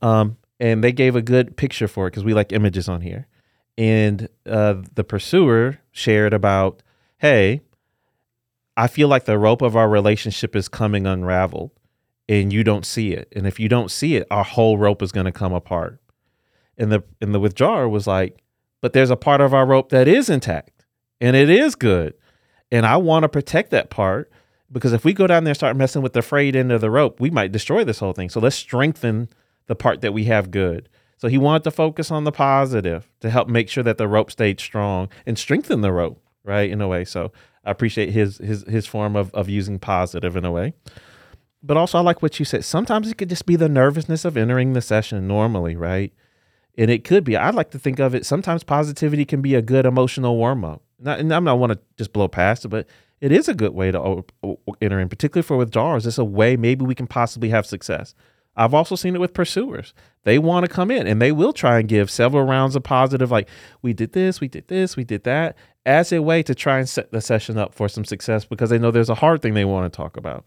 um, 0.00 0.36
and 0.60 0.82
they 0.82 0.92
gave 0.92 1.16
a 1.16 1.22
good 1.22 1.56
picture 1.56 1.88
for 1.88 2.06
it 2.06 2.12
because 2.12 2.24
we 2.24 2.34
like 2.34 2.52
images 2.52 2.88
on 2.88 3.00
here. 3.00 3.26
And 3.76 4.28
uh, 4.46 4.82
the 4.94 5.04
pursuer 5.04 5.78
shared 5.90 6.32
about, 6.32 6.82
"Hey, 7.18 7.62
I 8.78 8.86
feel 8.86 9.08
like 9.08 9.24
the 9.24 9.38
rope 9.38 9.60
of 9.60 9.74
our 9.74 9.88
relationship 9.88 10.54
is 10.54 10.68
coming 10.68 11.04
unraveled 11.04 11.72
and 12.28 12.52
you 12.52 12.62
don't 12.62 12.86
see 12.86 13.12
it. 13.12 13.30
And 13.34 13.44
if 13.44 13.58
you 13.58 13.68
don't 13.68 13.90
see 13.90 14.14
it, 14.14 14.24
our 14.30 14.44
whole 14.44 14.78
rope 14.78 15.02
is 15.02 15.10
going 15.10 15.26
to 15.26 15.32
come 15.32 15.52
apart. 15.52 16.00
And 16.76 16.92
the 16.92 17.02
and 17.20 17.34
the 17.34 17.40
withdrawer 17.40 17.88
was 17.88 18.06
like, 18.06 18.40
but 18.80 18.92
there's 18.92 19.10
a 19.10 19.16
part 19.16 19.40
of 19.40 19.52
our 19.52 19.66
rope 19.66 19.88
that 19.88 20.06
is 20.06 20.30
intact 20.30 20.84
and 21.20 21.34
it 21.34 21.50
is 21.50 21.74
good. 21.74 22.14
And 22.70 22.86
I 22.86 22.98
want 22.98 23.24
to 23.24 23.28
protect 23.28 23.72
that 23.72 23.90
part 23.90 24.30
because 24.70 24.92
if 24.92 25.04
we 25.04 25.12
go 25.12 25.26
down 25.26 25.42
there 25.42 25.50
and 25.50 25.56
start 25.56 25.76
messing 25.76 26.02
with 26.02 26.12
the 26.12 26.22
frayed 26.22 26.54
end 26.54 26.70
of 26.70 26.80
the 26.80 26.90
rope, 26.90 27.18
we 27.18 27.30
might 27.30 27.50
destroy 27.50 27.82
this 27.82 27.98
whole 27.98 28.12
thing. 28.12 28.28
So 28.28 28.38
let's 28.38 28.54
strengthen 28.54 29.28
the 29.66 29.74
part 29.74 30.02
that 30.02 30.14
we 30.14 30.26
have 30.26 30.52
good. 30.52 30.88
So 31.16 31.26
he 31.26 31.36
wanted 31.36 31.64
to 31.64 31.72
focus 31.72 32.12
on 32.12 32.22
the 32.22 32.30
positive 32.30 33.10
to 33.22 33.30
help 33.30 33.48
make 33.48 33.68
sure 33.68 33.82
that 33.82 33.98
the 33.98 34.06
rope 34.06 34.30
stayed 34.30 34.60
strong 34.60 35.08
and 35.26 35.36
strengthen 35.36 35.80
the 35.80 35.92
rope, 35.92 36.22
right? 36.44 36.70
In 36.70 36.80
a 36.80 36.86
way. 36.86 37.04
So 37.04 37.32
I 37.68 37.70
appreciate 37.70 38.10
his 38.10 38.38
his 38.38 38.64
his 38.66 38.86
form 38.86 39.14
of 39.14 39.32
of 39.34 39.48
using 39.48 39.78
positive 39.78 40.36
in 40.36 40.44
a 40.44 40.50
way. 40.50 40.74
But 41.62 41.76
also 41.76 41.98
I 41.98 42.00
like 42.00 42.22
what 42.22 42.38
you 42.38 42.44
said. 42.44 42.64
Sometimes 42.64 43.10
it 43.10 43.18
could 43.18 43.28
just 43.28 43.46
be 43.46 43.56
the 43.56 43.68
nervousness 43.68 44.24
of 44.24 44.36
entering 44.36 44.72
the 44.72 44.80
session 44.80 45.28
normally, 45.28 45.76
right? 45.76 46.12
And 46.76 46.90
it 46.90 47.04
could 47.04 47.24
be. 47.24 47.36
I'd 47.36 47.54
like 47.54 47.70
to 47.72 47.78
think 47.78 47.98
of 47.98 48.14
it. 48.14 48.24
Sometimes 48.24 48.62
positivity 48.62 49.24
can 49.24 49.42
be 49.42 49.54
a 49.54 49.62
good 49.62 49.84
emotional 49.84 50.36
warm 50.36 50.64
up. 50.64 50.82
and 51.04 51.32
I'm 51.32 51.44
not 51.44 51.58
want 51.58 51.72
to 51.72 51.78
just 51.96 52.12
blow 52.12 52.28
past 52.28 52.64
it, 52.64 52.68
but 52.68 52.86
it 53.20 53.32
is 53.32 53.48
a 53.48 53.54
good 53.54 53.74
way 53.74 53.90
to 53.90 54.24
enter 54.80 55.00
in, 55.00 55.08
particularly 55.08 55.42
for 55.42 55.56
withdrawals. 55.56 56.06
It's 56.06 56.18
a 56.18 56.24
way 56.24 56.56
maybe 56.56 56.84
we 56.84 56.94
can 56.94 57.08
possibly 57.08 57.48
have 57.48 57.66
success. 57.66 58.14
I've 58.58 58.74
also 58.74 58.96
seen 58.96 59.14
it 59.14 59.20
with 59.20 59.32
pursuers. 59.32 59.94
They 60.24 60.38
want 60.38 60.66
to 60.66 60.72
come 60.72 60.90
in 60.90 61.06
and 61.06 61.22
they 61.22 61.30
will 61.30 61.52
try 61.52 61.78
and 61.78 61.88
give 61.88 62.10
several 62.10 62.44
rounds 62.44 62.74
of 62.74 62.82
positive, 62.82 63.30
like, 63.30 63.48
we 63.82 63.92
did 63.92 64.12
this, 64.12 64.40
we 64.40 64.48
did 64.48 64.66
this, 64.66 64.96
we 64.96 65.04
did 65.04 65.22
that, 65.22 65.56
as 65.86 66.12
a 66.12 66.20
way 66.20 66.42
to 66.42 66.54
try 66.54 66.78
and 66.78 66.88
set 66.88 67.12
the 67.12 67.20
session 67.20 67.56
up 67.56 67.72
for 67.72 67.88
some 67.88 68.04
success 68.04 68.44
because 68.44 68.68
they 68.68 68.78
know 68.78 68.90
there's 68.90 69.08
a 69.08 69.14
hard 69.14 69.40
thing 69.40 69.54
they 69.54 69.64
want 69.64 69.90
to 69.90 69.96
talk 69.96 70.16
about. 70.16 70.44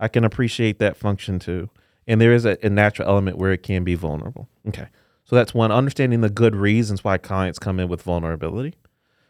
I 0.00 0.08
can 0.08 0.24
appreciate 0.24 0.80
that 0.80 0.96
function 0.96 1.38
too. 1.38 1.70
And 2.08 2.20
there 2.20 2.32
is 2.32 2.44
a, 2.44 2.58
a 2.66 2.68
natural 2.68 3.08
element 3.08 3.38
where 3.38 3.52
it 3.52 3.62
can 3.62 3.84
be 3.84 3.94
vulnerable. 3.94 4.48
Okay. 4.66 4.88
So 5.22 5.36
that's 5.36 5.54
one, 5.54 5.70
understanding 5.70 6.20
the 6.20 6.30
good 6.30 6.56
reasons 6.56 7.04
why 7.04 7.16
clients 7.16 7.60
come 7.60 7.78
in 7.78 7.88
with 7.88 8.02
vulnerability. 8.02 8.74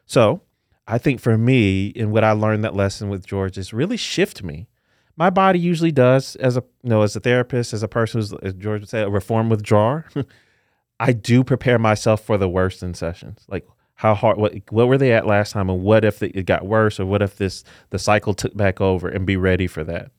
So 0.06 0.40
I 0.86 0.96
think 0.96 1.20
for 1.20 1.36
me, 1.36 1.92
and 1.94 2.10
what 2.10 2.24
I 2.24 2.32
learned 2.32 2.64
that 2.64 2.74
lesson 2.74 3.10
with 3.10 3.26
George 3.26 3.58
is 3.58 3.74
really 3.74 3.98
shift 3.98 4.42
me 4.42 4.68
my 5.16 5.30
body 5.30 5.58
usually 5.58 5.92
does 5.92 6.36
as 6.36 6.56
a 6.56 6.64
you 6.82 6.90
know 6.90 7.02
as 7.02 7.14
a 7.16 7.20
therapist 7.20 7.72
as 7.72 7.82
a 7.82 7.88
person 7.88 8.20
who's 8.20 8.32
as 8.42 8.54
george 8.54 8.80
would 8.80 8.88
say 8.88 9.02
a 9.02 9.08
reform 9.08 9.48
withdrawer. 9.48 10.06
I 11.00 11.12
do 11.12 11.42
prepare 11.42 11.80
myself 11.80 12.24
for 12.24 12.38
the 12.38 12.48
worst 12.48 12.82
in 12.82 12.94
sessions. 12.94 13.44
Like 13.48 13.66
how 13.94 14.14
hard 14.14 14.38
what 14.38 14.54
what 14.70 14.88
were 14.88 14.98
they 14.98 15.12
at 15.12 15.26
last 15.26 15.52
time? 15.52 15.68
And 15.68 15.82
what 15.82 16.04
if 16.04 16.22
it 16.22 16.46
got 16.46 16.66
worse? 16.66 17.00
Or 17.00 17.06
what 17.06 17.22
if 17.22 17.36
this 17.36 17.64
the 17.90 17.98
cycle 17.98 18.34
took 18.34 18.56
back 18.56 18.80
over 18.80 19.08
and 19.08 19.26
be 19.26 19.36
ready 19.36 19.66
for 19.66 19.84
that? 19.84 20.10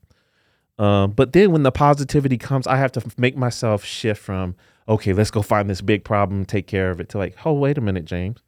Um, 0.77 1.11
but 1.11 1.33
then 1.33 1.51
when 1.51 1.61
the 1.63 1.71
positivity 1.71 2.37
comes 2.37 2.65
i 2.65 2.77
have 2.77 2.91
to 2.93 3.03
make 3.15 3.37
myself 3.37 3.83
shift 3.83 4.19
from 4.19 4.55
okay 4.89 5.13
let's 5.13 5.29
go 5.29 5.43
find 5.43 5.69
this 5.69 5.81
big 5.81 6.03
problem 6.03 6.45
take 6.45 6.65
care 6.65 6.89
of 6.89 6.99
it 6.99 7.09
to 7.09 7.19
like 7.19 7.35
oh 7.45 7.53
wait 7.53 7.77
a 7.77 7.81
minute 7.81 8.05
james. 8.05 8.39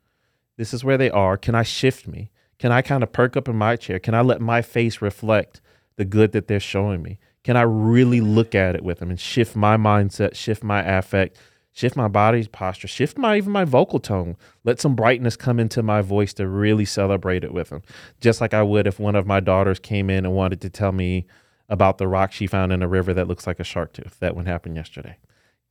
This 0.57 0.73
is 0.73 0.83
where 0.83 0.97
they 0.97 1.09
are. 1.11 1.37
Can 1.37 1.55
i 1.55 1.63
shift 1.63 2.07
me? 2.07 2.31
Can 2.59 2.71
i 2.71 2.81
kind 2.81 3.03
of 3.03 3.11
perk 3.11 3.37
up 3.37 3.47
in 3.47 3.55
my 3.55 3.75
chair? 3.75 3.99
Can 3.99 4.13
i 4.13 4.21
let 4.21 4.41
my 4.41 4.61
face 4.61 5.01
reflect 5.01 5.61
the 5.97 6.05
good 6.05 6.31
that 6.33 6.47
they're 6.47 6.59
showing 6.59 7.01
me? 7.01 7.19
Can 7.43 7.57
I 7.57 7.61
really 7.61 8.21
look 8.21 8.55
at 8.55 8.75
it 8.75 8.83
with 8.83 8.99
them 8.99 9.09
and 9.09 9.19
shift 9.19 9.55
my 9.55 9.77
mindset, 9.77 10.35
shift 10.35 10.63
my 10.63 10.81
affect, 10.81 11.37
shift 11.71 11.95
my 11.95 12.07
body's 12.07 12.47
posture, 12.47 12.87
shift 12.87 13.17
my 13.17 13.37
even 13.37 13.51
my 13.51 13.65
vocal 13.65 13.99
tone, 13.99 14.35
let 14.63 14.79
some 14.79 14.95
brightness 14.95 15.35
come 15.35 15.59
into 15.59 15.83
my 15.83 16.01
voice 16.01 16.33
to 16.33 16.47
really 16.47 16.85
celebrate 16.85 17.43
it 17.43 17.53
with 17.53 17.69
them. 17.69 17.83
Just 18.19 18.41
like 18.41 18.53
I 18.53 18.63
would 18.63 18.87
if 18.87 18.99
one 18.99 19.15
of 19.15 19.27
my 19.27 19.39
daughters 19.39 19.79
came 19.79 20.09
in 20.09 20.25
and 20.25 20.33
wanted 20.33 20.61
to 20.61 20.69
tell 20.69 20.91
me 20.91 21.27
about 21.69 21.97
the 21.97 22.07
rock 22.07 22.31
she 22.31 22.47
found 22.47 22.71
in 22.71 22.81
a 22.81 22.87
river 22.87 23.13
that 23.13 23.27
looks 23.27 23.45
like 23.45 23.59
a 23.59 23.63
shark 23.63 23.93
tooth. 23.93 24.17
That 24.19 24.35
one 24.35 24.45
happened 24.45 24.75
yesterday. 24.75 25.17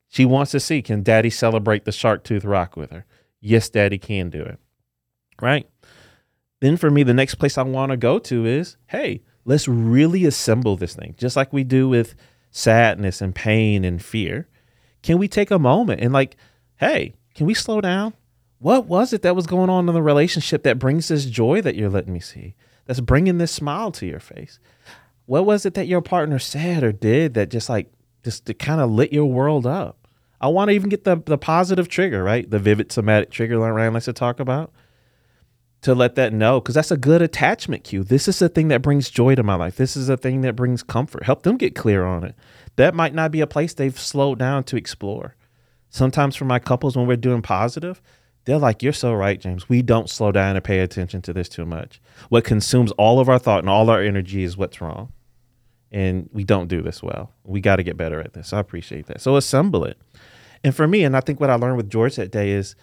She 0.07 0.25
wants 0.25 0.51
to 0.51 0.59
see 0.59 0.81
can 0.81 1.03
daddy 1.03 1.29
celebrate 1.29 1.85
the 1.85 1.91
shark 1.91 2.23
tooth 2.23 2.45
rock 2.45 2.77
with 2.77 2.91
her? 2.91 3.05
Yes, 3.41 3.69
daddy 3.69 3.97
can 3.97 4.29
do 4.29 4.43
it. 4.43 4.59
Right? 5.41 5.67
Then 6.61 6.77
for 6.77 6.89
me, 6.89 7.03
the 7.03 7.13
next 7.13 7.35
place 7.35 7.57
I 7.57 7.63
want 7.63 7.91
to 7.91 7.97
go 7.97 8.19
to 8.19 8.45
is 8.45 8.77
hey, 8.87 9.23
let's 9.45 9.67
really 9.67 10.25
assemble 10.25 10.75
this 10.75 10.95
thing, 10.95 11.15
just 11.17 11.35
like 11.35 11.53
we 11.53 11.63
do 11.63 11.87
with 11.87 12.15
sadness 12.51 13.21
and 13.21 13.33
pain 13.33 13.85
and 13.85 14.03
fear. 14.03 14.47
Can 15.03 15.17
we 15.19 15.27
take 15.27 15.51
a 15.51 15.59
moment 15.59 16.01
and, 16.01 16.11
like, 16.11 16.35
hey, 16.77 17.13
can 17.35 17.45
we 17.45 17.53
slow 17.53 17.79
down? 17.79 18.13
What 18.59 18.87
was 18.87 19.13
it 19.13 19.21
that 19.21 19.35
was 19.35 19.45
going 19.45 19.69
on 19.69 19.87
in 19.87 19.93
the 19.93 20.01
relationship 20.01 20.63
that 20.63 20.79
brings 20.79 21.09
this 21.09 21.25
joy 21.25 21.61
that 21.61 21.75
you're 21.75 21.89
letting 21.89 22.13
me 22.13 22.19
see? 22.19 22.55
That's 22.85 22.99
bringing 22.99 23.37
this 23.37 23.51
smile 23.51 23.91
to 23.91 24.05
your 24.05 24.19
face. 24.19 24.59
What 25.25 25.45
was 25.45 25.65
it 25.65 25.73
that 25.73 25.87
your 25.87 26.01
partner 26.01 26.39
said 26.39 26.83
or 26.83 26.91
did 26.91 27.33
that 27.33 27.49
just 27.49 27.69
like 27.69 27.91
just 28.23 28.45
to 28.45 28.53
kind 28.53 28.81
of 28.81 28.89
lit 28.91 29.11
your 29.11 29.25
world 29.25 29.67
up? 29.67 30.07
I 30.39 30.47
want 30.47 30.69
to 30.69 30.75
even 30.75 30.89
get 30.89 31.03
the 31.03 31.17
the 31.17 31.37
positive 31.37 31.89
trigger, 31.89 32.23
right? 32.23 32.49
The 32.49 32.59
vivid 32.59 32.91
somatic 32.91 33.31
trigger 33.31 33.59
that 33.59 33.71
Ryan 33.71 33.93
likes 33.93 34.05
to 34.05 34.13
talk 34.13 34.39
about. 34.39 34.71
To 35.85 35.95
let 35.95 36.15
that 36.15 36.33
know, 36.33 36.59
because 36.59 36.75
that's 36.75 36.91
a 36.91 36.97
good 36.97 37.21
attachment 37.21 37.83
cue. 37.83 38.03
This 38.03 38.27
is 38.27 38.39
the 38.39 38.49
thing 38.49 38.69
that 38.69 38.81
brings 38.81 39.09
joy 39.09 39.35
to 39.35 39.43
my 39.43 39.55
life. 39.55 39.75
This 39.75 39.95
is 39.95 40.07
the 40.07 40.17
thing 40.17 40.41
that 40.41 40.55
brings 40.55 40.81
comfort. 40.81 41.23
Help 41.23 41.43
them 41.43 41.57
get 41.57 41.75
clear 41.75 42.05
on 42.05 42.23
it. 42.23 42.35
That 42.75 42.95
might 42.95 43.13
not 43.13 43.31
be 43.31 43.41
a 43.41 43.47
place 43.47 43.73
they've 43.73 43.99
slowed 43.99 44.39
down 44.39 44.63
to 44.65 44.77
explore. 44.77 45.35
Sometimes 45.89 46.35
for 46.35 46.45
my 46.45 46.57
couples, 46.57 46.97
when 46.97 47.05
we're 47.05 47.17
doing 47.17 47.43
positive, 47.43 48.01
they're 48.45 48.57
like, 48.57 48.81
You're 48.81 48.93
so 48.93 49.13
right, 49.13 49.39
James. 49.39 49.69
We 49.69 49.83
don't 49.83 50.09
slow 50.09 50.31
down 50.31 50.55
and 50.55 50.65
pay 50.65 50.79
attention 50.79 51.21
to 51.21 51.33
this 51.33 51.47
too 51.47 51.65
much. 51.65 52.01
What 52.29 52.43
consumes 52.43 52.91
all 52.93 53.19
of 53.19 53.29
our 53.29 53.39
thought 53.39 53.59
and 53.59 53.69
all 53.69 53.89
our 53.89 54.01
energy 54.01 54.43
is 54.43 54.57
what's 54.57 54.81
wrong 54.81 55.13
and 55.91 56.29
we 56.33 56.43
don't 56.43 56.67
do 56.67 56.81
this 56.81 57.01
well. 57.01 57.31
We 57.43 57.61
got 57.61 57.77
to 57.77 57.83
get 57.83 57.95
better 57.95 58.19
at 58.19 58.33
this. 58.33 58.51
I 58.51 58.59
appreciate 58.59 59.05
that. 59.05 59.21
So 59.21 59.37
assemble 59.37 59.85
it. 59.85 59.97
And 60.63 60.75
for 60.75 60.87
me, 60.87 61.03
and 61.03 61.15
I 61.15 61.21
think 61.21 61.39
what 61.39 61.49
I 61.49 61.55
learned 61.55 61.77
with 61.77 61.89
George 61.89 62.17
that 62.17 62.31
day 62.31 62.51
is 62.51 62.75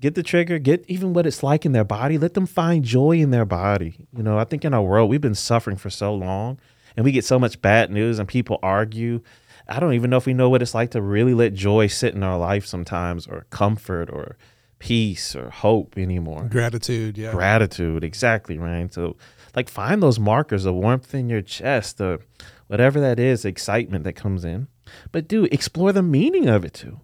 get 0.00 0.14
the 0.14 0.22
trigger, 0.22 0.58
get 0.58 0.84
even 0.88 1.12
what 1.12 1.26
it's 1.26 1.42
like 1.42 1.64
in 1.64 1.72
their 1.72 1.84
body. 1.84 2.18
Let 2.18 2.34
them 2.34 2.46
find 2.46 2.84
joy 2.84 3.18
in 3.18 3.30
their 3.30 3.44
body. 3.44 4.06
You 4.16 4.22
know, 4.22 4.38
I 4.38 4.44
think 4.44 4.64
in 4.64 4.74
our 4.74 4.82
world, 4.82 5.10
we've 5.10 5.20
been 5.20 5.34
suffering 5.34 5.76
for 5.76 5.90
so 5.90 6.14
long 6.14 6.58
and 6.96 7.04
we 7.04 7.12
get 7.12 7.24
so 7.24 7.38
much 7.38 7.60
bad 7.60 7.90
news 7.90 8.18
and 8.18 8.28
people 8.28 8.58
argue. 8.62 9.20
I 9.68 9.80
don't 9.80 9.94
even 9.94 10.10
know 10.10 10.16
if 10.16 10.26
we 10.26 10.34
know 10.34 10.48
what 10.48 10.62
it's 10.62 10.74
like 10.74 10.92
to 10.92 11.02
really 11.02 11.34
let 11.34 11.54
joy 11.54 11.86
sit 11.88 12.14
in 12.14 12.22
our 12.22 12.38
life 12.38 12.66
sometimes 12.66 13.26
or 13.26 13.46
comfort 13.50 14.10
or 14.10 14.36
peace 14.78 15.34
or 15.34 15.50
hope 15.50 15.96
anymore. 15.96 16.44
Gratitude, 16.50 17.18
yeah. 17.18 17.32
Gratitude, 17.32 18.04
exactly, 18.04 18.58
right? 18.58 18.92
So 18.92 19.16
like 19.54 19.68
find 19.68 20.02
those 20.02 20.20
markers, 20.20 20.64
the 20.64 20.72
warmth 20.72 21.14
in 21.14 21.28
your 21.28 21.42
chest, 21.42 21.98
the 21.98 22.20
whatever 22.66 23.00
that 23.00 23.18
is, 23.18 23.44
excitement 23.44 24.04
that 24.04 24.14
comes 24.14 24.44
in. 24.44 24.68
But 25.12 25.26
do 25.26 25.44
explore 25.44 25.92
the 25.92 26.02
meaning 26.02 26.48
of 26.48 26.64
it 26.64 26.74
too. 26.74 27.00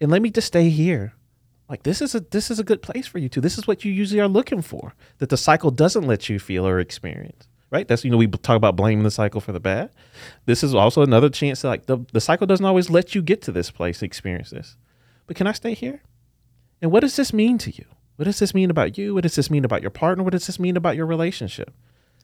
And 0.00 0.10
let 0.10 0.22
me 0.22 0.30
just 0.30 0.46
stay 0.46 0.68
here. 0.68 1.14
Like 1.68 1.82
this 1.82 2.02
is 2.02 2.14
a 2.14 2.20
this 2.20 2.50
is 2.50 2.58
a 2.58 2.64
good 2.64 2.82
place 2.82 3.06
for 3.06 3.18
you 3.18 3.28
too. 3.28 3.40
This 3.40 3.56
is 3.58 3.66
what 3.66 3.84
you 3.84 3.92
usually 3.92 4.20
are 4.20 4.28
looking 4.28 4.62
for. 4.62 4.94
That 5.18 5.30
the 5.30 5.36
cycle 5.36 5.70
doesn't 5.70 6.06
let 6.06 6.28
you 6.28 6.38
feel 6.38 6.66
or 6.66 6.78
experience. 6.78 7.48
Right? 7.70 7.88
That's 7.88 8.04
you 8.04 8.10
know, 8.10 8.16
we 8.16 8.28
talk 8.28 8.56
about 8.56 8.76
blaming 8.76 9.02
the 9.02 9.10
cycle 9.10 9.40
for 9.40 9.52
the 9.52 9.60
bad. 9.60 9.90
This 10.46 10.62
is 10.62 10.74
also 10.74 11.02
another 11.02 11.28
chance 11.28 11.62
to 11.62 11.68
like 11.68 11.86
the, 11.86 11.98
the 12.12 12.20
cycle 12.20 12.46
doesn't 12.46 12.64
always 12.64 12.90
let 12.90 13.14
you 13.14 13.22
get 13.22 13.42
to 13.42 13.52
this 13.52 13.70
place, 13.70 14.02
experience 14.02 14.50
this. 14.50 14.76
But 15.26 15.36
can 15.36 15.46
I 15.46 15.52
stay 15.52 15.74
here? 15.74 16.02
And 16.82 16.92
what 16.92 17.00
does 17.00 17.16
this 17.16 17.32
mean 17.32 17.58
to 17.58 17.70
you? 17.70 17.86
What 18.16 18.26
does 18.26 18.38
this 18.38 18.54
mean 18.54 18.70
about 18.70 18.96
you? 18.96 19.14
What 19.14 19.22
does 19.22 19.34
this 19.34 19.50
mean 19.50 19.64
about 19.64 19.82
your 19.82 19.90
partner? 19.90 20.22
What 20.22 20.32
does 20.32 20.46
this 20.46 20.60
mean 20.60 20.76
about 20.76 20.96
your 20.96 21.06
relationship? 21.06 21.74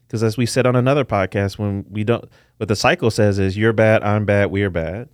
Because 0.06 0.22
as 0.22 0.36
we 0.36 0.46
said 0.46 0.66
on 0.66 0.76
another 0.76 1.04
podcast, 1.04 1.58
when 1.58 1.84
we 1.88 2.04
don't, 2.04 2.24
what 2.58 2.68
the 2.68 2.76
cycle 2.76 3.10
says 3.10 3.38
is 3.38 3.56
you're 3.56 3.72
bad, 3.72 4.02
I'm 4.02 4.24
bad, 4.24 4.50
we're 4.50 4.70
bad. 4.70 5.08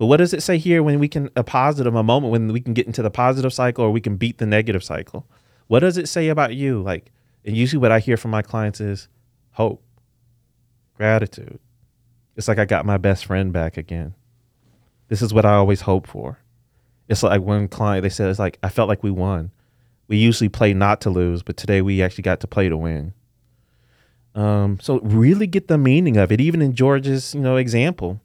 But 0.00 0.06
what 0.06 0.16
does 0.16 0.32
it 0.32 0.42
say 0.42 0.56
here 0.56 0.82
when 0.82 0.98
we 0.98 1.08
can 1.08 1.28
a 1.36 1.44
positive, 1.44 1.94
a 1.94 2.02
moment 2.02 2.32
when 2.32 2.50
we 2.54 2.60
can 2.62 2.72
get 2.72 2.86
into 2.86 3.02
the 3.02 3.10
positive 3.10 3.52
cycle 3.52 3.84
or 3.84 3.90
we 3.90 4.00
can 4.00 4.16
beat 4.16 4.38
the 4.38 4.46
negative 4.46 4.82
cycle? 4.82 5.26
What 5.66 5.80
does 5.80 5.98
it 5.98 6.08
say 6.08 6.28
about 6.28 6.54
you? 6.54 6.80
Like, 6.80 7.12
and 7.44 7.54
usually 7.54 7.82
what 7.82 7.92
I 7.92 7.98
hear 7.98 8.16
from 8.16 8.30
my 8.30 8.40
clients 8.40 8.80
is 8.80 9.08
hope, 9.50 9.82
gratitude. 10.96 11.60
It's 12.34 12.48
like 12.48 12.58
I 12.58 12.64
got 12.64 12.86
my 12.86 12.96
best 12.96 13.26
friend 13.26 13.52
back 13.52 13.76
again. 13.76 14.14
This 15.08 15.20
is 15.20 15.34
what 15.34 15.44
I 15.44 15.52
always 15.52 15.82
hope 15.82 16.06
for. 16.06 16.38
It's 17.10 17.22
like 17.22 17.42
one 17.42 17.68
client, 17.68 18.02
they 18.02 18.08
said, 18.08 18.30
it's 18.30 18.38
like, 18.38 18.58
I 18.62 18.70
felt 18.70 18.88
like 18.88 19.02
we 19.02 19.10
won. 19.10 19.50
We 20.08 20.16
usually 20.16 20.48
play 20.48 20.72
not 20.72 21.02
to 21.02 21.10
lose, 21.10 21.42
but 21.42 21.58
today 21.58 21.82
we 21.82 22.02
actually 22.02 22.22
got 22.22 22.40
to 22.40 22.46
play 22.46 22.70
to 22.70 22.76
win. 22.78 23.12
Um, 24.34 24.78
so 24.80 25.00
really 25.00 25.46
get 25.46 25.68
the 25.68 25.76
meaning 25.76 26.16
of 26.16 26.32
it. 26.32 26.40
Even 26.40 26.62
in 26.62 26.74
George's, 26.74 27.34
you 27.34 27.40
know, 27.42 27.56
example, 27.56 28.18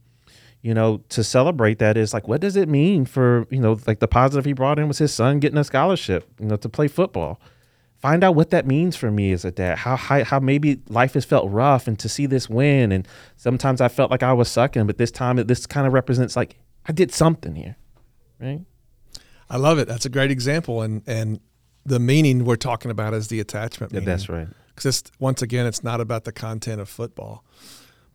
you 0.65 0.73
know, 0.73 0.99
to 1.09 1.23
celebrate 1.23 1.77
that 1.77 1.95
is 1.95 2.11
like, 2.11 2.27
what 2.27 2.41
does 2.41 2.55
it 2.55 2.67
mean 2.67 3.05
for, 3.05 3.45
you 3.51 3.59
know, 3.59 3.79
like 3.85 3.99
the 3.99 4.07
positive 4.07 4.45
he 4.45 4.53
brought 4.53 4.79
in 4.79 4.87
was 4.87 4.97
his 4.97 5.13
son 5.13 5.39
getting 5.39 5.59
a 5.59 5.63
scholarship, 5.63 6.27
you 6.39 6.47
know, 6.47 6.55
to 6.55 6.67
play 6.67 6.87
football. 6.87 7.39
Find 7.99 8.23
out 8.23 8.33
what 8.33 8.49
that 8.49 8.65
means 8.65 8.95
for 8.95 9.11
me 9.11 9.31
as 9.31 9.45
a 9.45 9.51
dad. 9.51 9.77
How 9.77 9.95
how, 9.95 10.23
how 10.23 10.39
maybe 10.39 10.81
life 10.89 11.13
has 11.13 11.23
felt 11.23 11.51
rough, 11.51 11.87
and 11.87 11.99
to 11.99 12.09
see 12.09 12.25
this 12.25 12.49
win, 12.49 12.91
and 12.91 13.07
sometimes 13.37 13.79
I 13.79 13.89
felt 13.89 14.09
like 14.09 14.23
I 14.23 14.33
was 14.33 14.49
sucking, 14.49 14.87
but 14.87 14.97
this 14.97 15.11
time 15.11 15.35
this 15.35 15.67
kind 15.67 15.85
of 15.85 15.93
represents 15.93 16.35
like 16.35 16.57
I 16.87 16.93
did 16.93 17.13
something 17.13 17.53
here, 17.53 17.75
right? 18.39 18.61
I 19.51 19.57
love 19.57 19.77
it. 19.77 19.87
That's 19.87 20.07
a 20.07 20.09
great 20.09 20.31
example, 20.31 20.81
and 20.81 21.03
and 21.05 21.41
the 21.85 21.99
meaning 21.99 22.43
we're 22.43 22.55
talking 22.55 22.89
about 22.89 23.13
is 23.13 23.27
the 23.27 23.39
attachment. 23.39 23.93
Yeah, 23.93 23.99
meaning. 23.99 24.07
that's 24.07 24.29
right 24.29 24.47
because 24.75 25.03
once 25.19 25.43
again, 25.43 25.67
it's 25.67 25.83
not 25.83 26.01
about 26.01 26.23
the 26.23 26.31
content 26.31 26.81
of 26.81 26.89
football. 26.89 27.43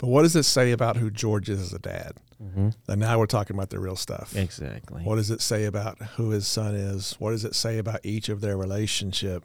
But 0.01 0.09
what 0.09 0.23
does 0.23 0.35
it 0.35 0.45
say 0.45 0.73
about 0.73 0.97
who 0.97 1.11
George 1.11 1.51
is 1.51 1.61
as 1.61 1.75
a 1.75 1.79
dad? 1.79 2.15
Mm-hmm. 2.43 2.71
And 2.89 3.01
now 3.01 3.19
we're 3.19 3.27
talking 3.27 3.55
about 3.55 3.69
the 3.69 3.79
real 3.79 3.97
stuff. 3.97 4.35
Exactly. 4.35 5.03
What 5.03 5.17
does 5.17 5.31
it 5.31 5.43
say 5.43 5.67
about 5.67 5.99
who 6.17 6.31
his 6.31 6.47
son 6.47 6.75
is? 6.75 7.17
What 7.19 7.33
does 7.33 7.45
it 7.45 7.55
say 7.55 7.77
about 7.77 8.01
each 8.03 8.31
of 8.31 8.41
their 8.41 8.57
relationship? 8.57 9.45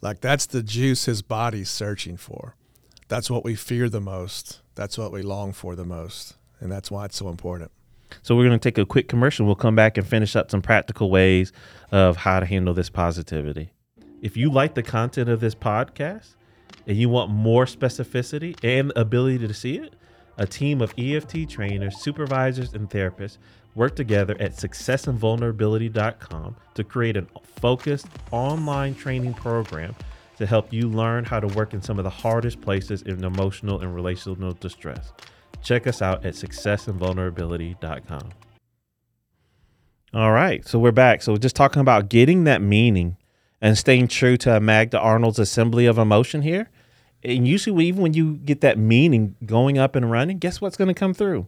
Like 0.00 0.20
that's 0.20 0.46
the 0.46 0.62
juice 0.62 1.06
his 1.06 1.22
body's 1.22 1.70
searching 1.70 2.16
for. 2.16 2.54
That's 3.08 3.28
what 3.28 3.44
we 3.44 3.56
fear 3.56 3.88
the 3.88 4.00
most. 4.00 4.60
That's 4.76 4.96
what 4.96 5.10
we 5.10 5.22
long 5.22 5.52
for 5.52 5.74
the 5.74 5.84
most. 5.84 6.36
And 6.60 6.70
that's 6.70 6.88
why 6.88 7.06
it's 7.06 7.16
so 7.16 7.28
important. 7.28 7.72
So 8.22 8.36
we're 8.36 8.46
going 8.46 8.58
to 8.58 8.62
take 8.62 8.78
a 8.78 8.86
quick 8.86 9.08
commercial. 9.08 9.44
We'll 9.44 9.56
come 9.56 9.74
back 9.74 9.98
and 9.98 10.06
finish 10.06 10.36
up 10.36 10.52
some 10.52 10.62
practical 10.62 11.10
ways 11.10 11.52
of 11.90 12.16
how 12.16 12.38
to 12.38 12.46
handle 12.46 12.74
this 12.74 12.90
positivity. 12.90 13.72
If 14.22 14.36
you 14.36 14.52
like 14.52 14.74
the 14.74 14.82
content 14.84 15.28
of 15.28 15.40
this 15.40 15.56
podcast, 15.56 16.34
and 16.86 16.96
you 16.96 17.08
want 17.08 17.30
more 17.30 17.64
specificity 17.64 18.56
and 18.62 18.92
ability 18.96 19.46
to 19.46 19.54
see 19.54 19.76
it, 19.76 19.94
a 20.38 20.46
team 20.46 20.80
of 20.80 20.94
EFT 20.96 21.48
trainers, 21.48 21.98
supervisors, 21.98 22.74
and 22.74 22.88
therapists 22.88 23.38
work 23.74 23.94
together 23.94 24.36
at 24.40 24.52
successinvulnerability.com 24.52 26.56
to 26.74 26.84
create 26.84 27.16
a 27.16 27.26
focused 27.60 28.06
online 28.30 28.94
training 28.94 29.34
program 29.34 29.94
to 30.38 30.46
help 30.46 30.72
you 30.72 30.88
learn 30.88 31.24
how 31.24 31.38
to 31.38 31.46
work 31.48 31.74
in 31.74 31.82
some 31.82 31.98
of 31.98 32.04
the 32.04 32.10
hardest 32.10 32.60
places 32.62 33.02
in 33.02 33.22
emotional 33.22 33.80
and 33.80 33.94
relational 33.94 34.52
distress. 34.54 35.12
Check 35.62 35.86
us 35.86 36.00
out 36.00 36.24
at 36.24 36.34
successinvulnerability.com. 36.34 38.30
All 40.12 40.32
right, 40.32 40.66
so 40.66 40.78
we're 40.78 40.90
back. 40.90 41.22
So 41.22 41.32
we're 41.32 41.38
just 41.38 41.54
talking 41.54 41.80
about 41.80 42.08
getting 42.08 42.44
that 42.44 42.62
meaning 42.62 43.16
and 43.60 43.76
staying 43.76 44.08
true 44.08 44.36
to 44.38 44.58
Magda 44.60 44.98
Arnold's 44.98 45.38
assembly 45.38 45.86
of 45.86 45.98
emotion 45.98 46.42
here. 46.42 46.70
And 47.22 47.46
usually, 47.46 47.86
even 47.86 48.02
when 48.02 48.14
you 48.14 48.36
get 48.36 48.62
that 48.62 48.78
meaning 48.78 49.36
going 49.44 49.76
up 49.78 49.94
and 49.94 50.10
running, 50.10 50.38
guess 50.38 50.60
what's 50.60 50.76
going 50.76 50.88
to 50.88 50.94
come 50.94 51.12
through? 51.12 51.46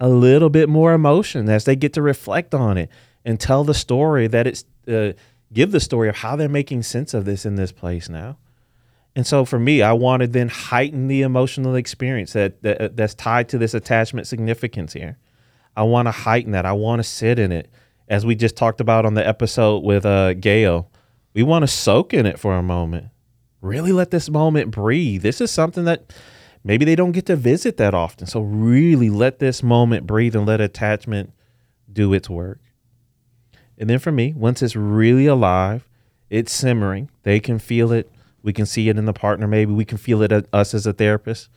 A 0.00 0.08
little 0.08 0.50
bit 0.50 0.68
more 0.68 0.92
emotion 0.92 1.48
as 1.48 1.64
they 1.64 1.76
get 1.76 1.92
to 1.92 2.02
reflect 2.02 2.54
on 2.54 2.76
it 2.76 2.90
and 3.24 3.38
tell 3.38 3.62
the 3.62 3.74
story 3.74 4.26
that 4.26 4.46
it's, 4.46 4.64
uh, 4.88 5.12
give 5.52 5.70
the 5.70 5.80
story 5.80 6.08
of 6.08 6.16
how 6.16 6.34
they're 6.36 6.48
making 6.48 6.82
sense 6.82 7.14
of 7.14 7.24
this 7.24 7.46
in 7.46 7.54
this 7.54 7.72
place 7.72 8.08
now. 8.08 8.38
And 9.14 9.26
so 9.26 9.44
for 9.44 9.58
me, 9.58 9.82
I 9.82 9.92
wanted 9.92 10.32
then 10.32 10.48
heighten 10.48 11.08
the 11.08 11.22
emotional 11.22 11.74
experience 11.74 12.32
that, 12.34 12.62
that 12.62 12.96
that's 12.96 13.14
tied 13.14 13.48
to 13.50 13.58
this 13.58 13.74
attachment 13.74 14.26
significance 14.26 14.92
here. 14.92 15.18
I 15.76 15.82
want 15.82 16.06
to 16.06 16.12
heighten 16.12 16.52
that. 16.52 16.66
I 16.66 16.72
want 16.72 17.00
to 17.00 17.04
sit 17.04 17.38
in 17.38 17.52
it, 17.52 17.70
as 18.08 18.26
we 18.26 18.34
just 18.34 18.56
talked 18.56 18.80
about 18.80 19.04
on 19.06 19.14
the 19.14 19.26
episode 19.26 19.82
with 19.82 20.04
uh, 20.06 20.34
Gail 20.34 20.90
we 21.34 21.42
want 21.42 21.62
to 21.62 21.68
soak 21.68 22.14
in 22.14 22.26
it 22.26 22.38
for 22.38 22.56
a 22.56 22.62
moment. 22.62 23.08
Really 23.60 23.92
let 23.92 24.10
this 24.10 24.30
moment 24.30 24.70
breathe. 24.70 25.22
This 25.22 25.40
is 25.40 25.50
something 25.50 25.84
that 25.84 26.12
maybe 26.64 26.84
they 26.84 26.94
don't 26.94 27.12
get 27.12 27.26
to 27.26 27.36
visit 27.36 27.76
that 27.76 27.94
often. 27.94 28.26
So 28.26 28.40
really 28.40 29.10
let 29.10 29.38
this 29.38 29.62
moment 29.62 30.06
breathe 30.06 30.36
and 30.36 30.46
let 30.46 30.60
attachment 30.60 31.32
do 31.92 32.12
its 32.12 32.30
work. 32.30 32.60
And 33.76 33.88
then 33.88 33.98
for 33.98 34.12
me, 34.12 34.32
once 34.36 34.62
it's 34.62 34.76
really 34.76 35.26
alive, 35.26 35.88
it's 36.30 36.52
simmering. 36.52 37.10
They 37.22 37.40
can 37.40 37.58
feel 37.58 37.92
it. 37.92 38.10
We 38.42 38.52
can 38.52 38.66
see 38.66 38.88
it 38.88 38.98
in 38.98 39.04
the 39.04 39.12
partner. 39.12 39.46
Maybe 39.46 39.72
we 39.72 39.84
can 39.84 39.98
feel 39.98 40.22
it 40.22 40.32
us 40.52 40.74
as 40.74 40.86
a 40.86 40.92
therapist. 40.92 41.48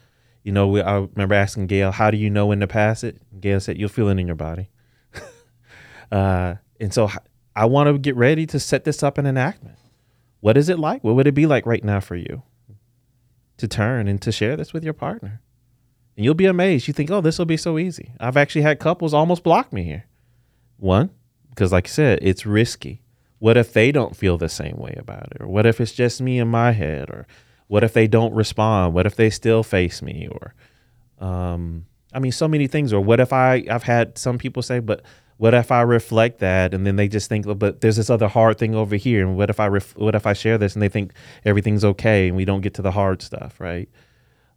You 0.43 0.51
know, 0.51 0.67
we, 0.67 0.81
I 0.81 0.97
remember 0.97 1.35
asking 1.35 1.67
Gail, 1.67 1.91
"How 1.91 2.09
do 2.09 2.17
you 2.17 2.29
know 2.29 2.47
when 2.47 2.59
to 2.61 2.67
pass 2.67 3.03
it?" 3.03 3.21
Gail 3.39 3.59
said, 3.59 3.77
"You'll 3.77 3.89
feel 3.89 4.07
it 4.07 4.17
in 4.17 4.27
your 4.27 4.35
body." 4.35 4.69
uh, 6.11 6.55
And 6.79 6.93
so 6.93 7.09
I 7.55 7.65
want 7.65 7.87
to 7.87 7.97
get 7.97 8.15
ready 8.15 8.45
to 8.47 8.59
set 8.59 8.83
this 8.83 9.03
up 9.03 9.17
in 9.17 9.25
enactment. 9.25 9.77
What 10.39 10.57
is 10.57 10.69
it 10.69 10.79
like? 10.79 11.03
What 11.03 11.15
would 11.15 11.27
it 11.27 11.33
be 11.33 11.45
like 11.45 11.65
right 11.65 11.83
now 11.83 11.99
for 11.99 12.15
you 12.15 12.43
to 13.57 13.67
turn 13.67 14.07
and 14.07 14.21
to 14.21 14.31
share 14.31 14.55
this 14.55 14.73
with 14.73 14.83
your 14.83 14.93
partner? 14.93 15.41
And 16.15 16.25
you'll 16.25 16.33
be 16.33 16.45
amazed. 16.45 16.87
You 16.87 16.93
think, 16.93 17.11
oh, 17.11 17.21
this 17.21 17.37
will 17.37 17.45
be 17.45 17.57
so 17.57 17.77
easy. 17.77 18.13
I've 18.19 18.37
actually 18.37 18.63
had 18.63 18.79
couples 18.79 19.13
almost 19.13 19.43
block 19.43 19.71
me 19.71 19.83
here. 19.83 20.05
One, 20.77 21.11
because 21.49 21.71
like 21.71 21.87
I 21.87 21.89
said, 21.89 22.19
it's 22.21 22.45
risky. 22.45 23.01
What 23.39 23.57
if 23.57 23.73
they 23.73 23.91
don't 23.91 24.15
feel 24.15 24.37
the 24.37 24.49
same 24.49 24.77
way 24.77 24.95
about 24.97 25.31
it? 25.31 25.41
Or 25.41 25.47
what 25.47 25.65
if 25.65 25.79
it's 25.79 25.93
just 25.93 26.21
me 26.21 26.39
in 26.39 26.47
my 26.47 26.71
head? 26.71 27.09
Or 27.09 27.27
what 27.67 27.83
if 27.83 27.93
they 27.93 28.07
don't 28.07 28.33
respond? 28.33 28.93
What 28.93 29.05
if 29.05 29.15
they 29.15 29.29
still 29.29 29.63
face 29.63 30.01
me? 30.01 30.27
Or, 30.29 30.53
um, 31.25 31.85
I 32.13 32.19
mean, 32.19 32.31
so 32.31 32.47
many 32.47 32.67
things. 32.67 32.93
Or 32.93 33.01
what 33.01 33.19
if 33.19 33.31
I, 33.31 33.63
I've 33.69 33.83
had 33.83 34.17
some 34.17 34.37
people 34.37 34.61
say, 34.61 34.79
but 34.79 35.03
what 35.41 35.55
if 35.55 35.71
I 35.71 35.81
reflect 35.81 36.37
that 36.41 36.71
and 36.71 36.85
then 36.85 36.97
they 36.97 37.07
just 37.07 37.27
think, 37.27 37.47
but 37.57 37.81
there's 37.81 37.95
this 37.95 38.11
other 38.11 38.27
hard 38.27 38.59
thing 38.59 38.75
over 38.75 38.95
here, 38.95 39.25
and 39.25 39.35
what 39.35 39.49
if 39.49 39.59
I 39.59 39.69
ref- 39.69 39.97
what 39.97 40.13
if 40.13 40.27
I 40.27 40.33
share 40.33 40.59
this 40.59 40.75
and 40.75 40.83
they 40.83 40.87
think 40.87 41.13
everything's 41.43 41.83
okay 41.83 42.27
and 42.27 42.37
we 42.37 42.45
don't 42.45 42.61
get 42.61 42.75
to 42.75 42.83
the 42.83 42.91
hard 42.91 43.23
stuff, 43.23 43.59
right? 43.59 43.89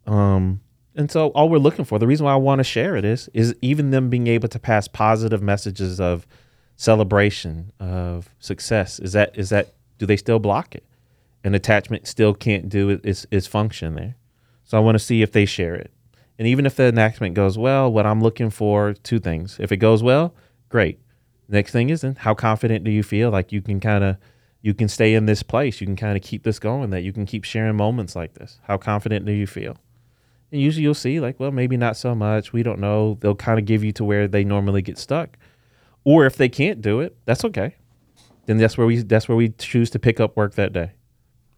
Um, 0.05 0.61
and 0.95 1.09
so 1.09 1.29
all 1.29 1.49
we're 1.49 1.57
looking 1.57 1.85
for, 1.85 1.97
the 1.97 2.05
reason 2.05 2.27
why 2.27 2.33
I 2.33 2.35
want 2.35 2.59
to 2.59 2.63
share 2.63 2.95
it 2.95 3.03
is, 3.03 3.27
is 3.33 3.55
even 3.63 3.89
them 3.89 4.11
being 4.11 4.27
able 4.27 4.47
to 4.47 4.59
pass 4.59 4.87
positive 4.87 5.41
messages 5.41 5.99
of 5.99 6.27
celebration, 6.75 7.71
of 7.79 8.29
success. 8.37 8.99
Is 8.99 9.13
that 9.13 9.35
is 9.35 9.49
that 9.49 9.73
do 9.97 10.05
they 10.05 10.17
still 10.17 10.37
block 10.37 10.75
it? 10.75 10.83
An 11.43 11.55
attachment 11.55 12.05
still 12.05 12.35
can't 12.35 12.69
do 12.69 12.99
its 13.03 13.25
its 13.31 13.47
function 13.47 13.95
there. 13.95 14.17
So 14.65 14.77
I 14.77 14.81
want 14.81 14.93
to 14.93 15.03
see 15.03 15.23
if 15.23 15.31
they 15.31 15.47
share 15.47 15.73
it. 15.73 15.89
And 16.37 16.47
even 16.47 16.67
if 16.67 16.75
the 16.75 16.83
enactment 16.83 17.33
goes 17.33 17.57
well, 17.57 17.91
what 17.91 18.05
I'm 18.05 18.21
looking 18.21 18.51
for 18.51 18.93
two 18.93 19.17
things. 19.17 19.57
If 19.59 19.71
it 19.71 19.77
goes 19.77 20.03
well, 20.03 20.35
Great. 20.69 20.99
Next 21.47 21.71
thing 21.71 21.89
is 21.89 22.01
then 22.01 22.15
how 22.15 22.33
confident 22.33 22.83
do 22.83 22.91
you 22.91 23.03
feel 23.03 23.29
like 23.29 23.51
you 23.51 23.61
can 23.61 23.79
kind 23.79 24.03
of 24.03 24.17
you 24.61 24.73
can 24.73 24.87
stay 24.87 25.13
in 25.13 25.27
this 25.27 25.43
place, 25.43 25.79
you 25.79 25.85
can 25.85 25.95
kind 25.95 26.17
of 26.17 26.23
keep 26.23 26.41
this 26.41 26.57
going, 26.57 26.89
that 26.89 27.03
you 27.03 27.13
can 27.13 27.27
keep 27.27 27.43
sharing 27.43 27.75
moments 27.75 28.15
like 28.15 28.33
this. 28.33 28.59
How 28.63 28.77
confident 28.77 29.23
do 29.23 29.31
you 29.31 29.45
feel? 29.45 29.77
And 30.51 30.59
usually 30.59 30.81
you'll 30.81 30.95
see 30.95 31.19
like, 31.19 31.39
well, 31.39 31.51
maybe 31.51 31.77
not 31.77 31.97
so 31.97 32.15
much. 32.15 32.51
We 32.51 32.63
don't 32.63 32.79
know. 32.79 33.17
They'll 33.19 33.35
kind 33.35 33.59
of 33.59 33.65
give 33.65 33.83
you 33.83 33.91
to 33.91 34.03
where 34.03 34.27
they 34.27 34.43
normally 34.43 34.81
get 34.81 34.97
stuck. 34.97 35.37
Or 36.03 36.25
if 36.25 36.35
they 36.35 36.49
can't 36.49 36.81
do 36.81 36.99
it, 36.99 37.15
that's 37.25 37.45
okay. 37.45 37.75
Then 38.47 38.57
that's 38.57 38.75
where 38.77 38.87
we 38.87 39.03
that's 39.03 39.27
where 39.27 39.35
we 39.35 39.49
choose 39.49 39.89
to 39.91 39.99
pick 39.99 40.19
up 40.19 40.35
work 40.35 40.55
that 40.55 40.73
day. 40.73 40.93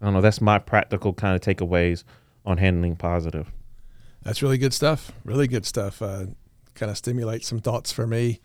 I 0.01 0.05
don't 0.05 0.13
know. 0.13 0.21
That's 0.21 0.41
my 0.41 0.59
practical 0.59 1.13
kind 1.13 1.33
of 1.33 1.41
takeaways 1.41 2.03
on 2.45 2.57
handling 2.57 2.95
positive. 2.97 3.51
That's 4.21 4.41
really 4.41 4.57
good 4.57 4.73
stuff. 4.73 5.11
Really 5.23 5.47
good 5.47 5.65
stuff. 5.65 6.01
Uh, 6.01 6.27
kind 6.75 6.91
of 6.91 6.97
stimulates 6.97 7.47
some 7.47 7.59
thoughts 7.59 7.91
for 7.91 8.05
me. 8.05 8.39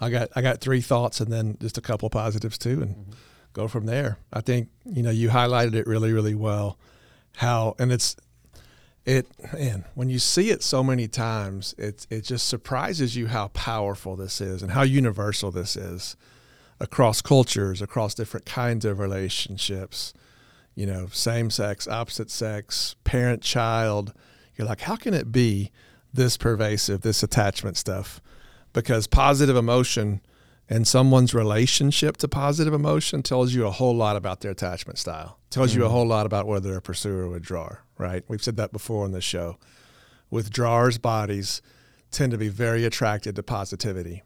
I 0.00 0.10
got 0.10 0.28
I 0.34 0.42
got 0.42 0.60
three 0.60 0.80
thoughts 0.80 1.20
and 1.20 1.32
then 1.32 1.56
just 1.60 1.78
a 1.78 1.80
couple 1.80 2.08
positives 2.10 2.58
too, 2.58 2.82
and 2.82 2.96
mm-hmm. 2.96 3.12
go 3.52 3.68
from 3.68 3.86
there. 3.86 4.18
I 4.32 4.40
think 4.40 4.68
you 4.84 5.02
know 5.02 5.10
you 5.10 5.30
highlighted 5.30 5.74
it 5.74 5.86
really 5.86 6.12
really 6.12 6.34
well. 6.34 6.78
How 7.36 7.74
and 7.78 7.92
it's 7.92 8.16
it 9.04 9.26
and 9.56 9.84
when 9.94 10.08
you 10.08 10.18
see 10.18 10.50
it 10.50 10.62
so 10.62 10.82
many 10.82 11.08
times, 11.08 11.74
it 11.78 12.06
it 12.10 12.22
just 12.22 12.48
surprises 12.48 13.16
you 13.16 13.28
how 13.28 13.48
powerful 13.48 14.16
this 14.16 14.40
is 14.40 14.62
and 14.62 14.72
how 14.72 14.82
universal 14.82 15.50
this 15.50 15.76
is 15.76 16.16
across 16.80 17.22
cultures, 17.22 17.80
across 17.80 18.14
different 18.14 18.46
kinds 18.46 18.84
of 18.84 18.98
relationships. 18.98 20.12
You 20.74 20.86
know, 20.86 21.06
same 21.12 21.50
sex, 21.50 21.86
opposite 21.86 22.30
sex, 22.30 22.96
parent 23.04 23.42
child. 23.42 24.12
You're 24.56 24.66
like, 24.66 24.82
how 24.82 24.96
can 24.96 25.14
it 25.14 25.30
be 25.30 25.70
this 26.12 26.36
pervasive, 26.36 27.02
this 27.02 27.22
attachment 27.22 27.76
stuff? 27.76 28.20
Because 28.74 29.06
positive 29.06 29.56
emotion 29.56 30.20
and 30.68 30.86
someone's 30.86 31.32
relationship 31.32 32.18
to 32.18 32.28
positive 32.28 32.74
emotion 32.74 33.22
tells 33.22 33.54
you 33.54 33.66
a 33.66 33.70
whole 33.70 33.94
lot 33.94 34.16
about 34.16 34.40
their 34.40 34.50
attachment 34.50 34.98
style. 34.98 35.38
Tells 35.48 35.72
mm 35.72 35.76
you 35.76 35.84
a 35.84 35.88
mm. 35.88 35.92
whole 35.92 36.06
lot 36.06 36.26
about 36.26 36.46
whether 36.46 36.68
they're 36.68 36.78
a 36.78 36.82
pursuer 36.82 37.22
or 37.22 37.24
a 37.24 37.30
withdrawer, 37.30 37.84
right? 37.96 38.24
We've 38.28 38.42
said 38.42 38.56
that 38.56 38.72
before 38.72 39.04
on 39.04 39.12
this 39.12 39.24
show. 39.24 39.56
Withdrawers' 40.30 40.98
bodies 40.98 41.62
tend 42.10 42.32
to 42.32 42.38
be 42.38 42.48
very 42.48 42.84
attracted 42.84 43.36
to 43.36 43.42
positivity. 43.42 44.22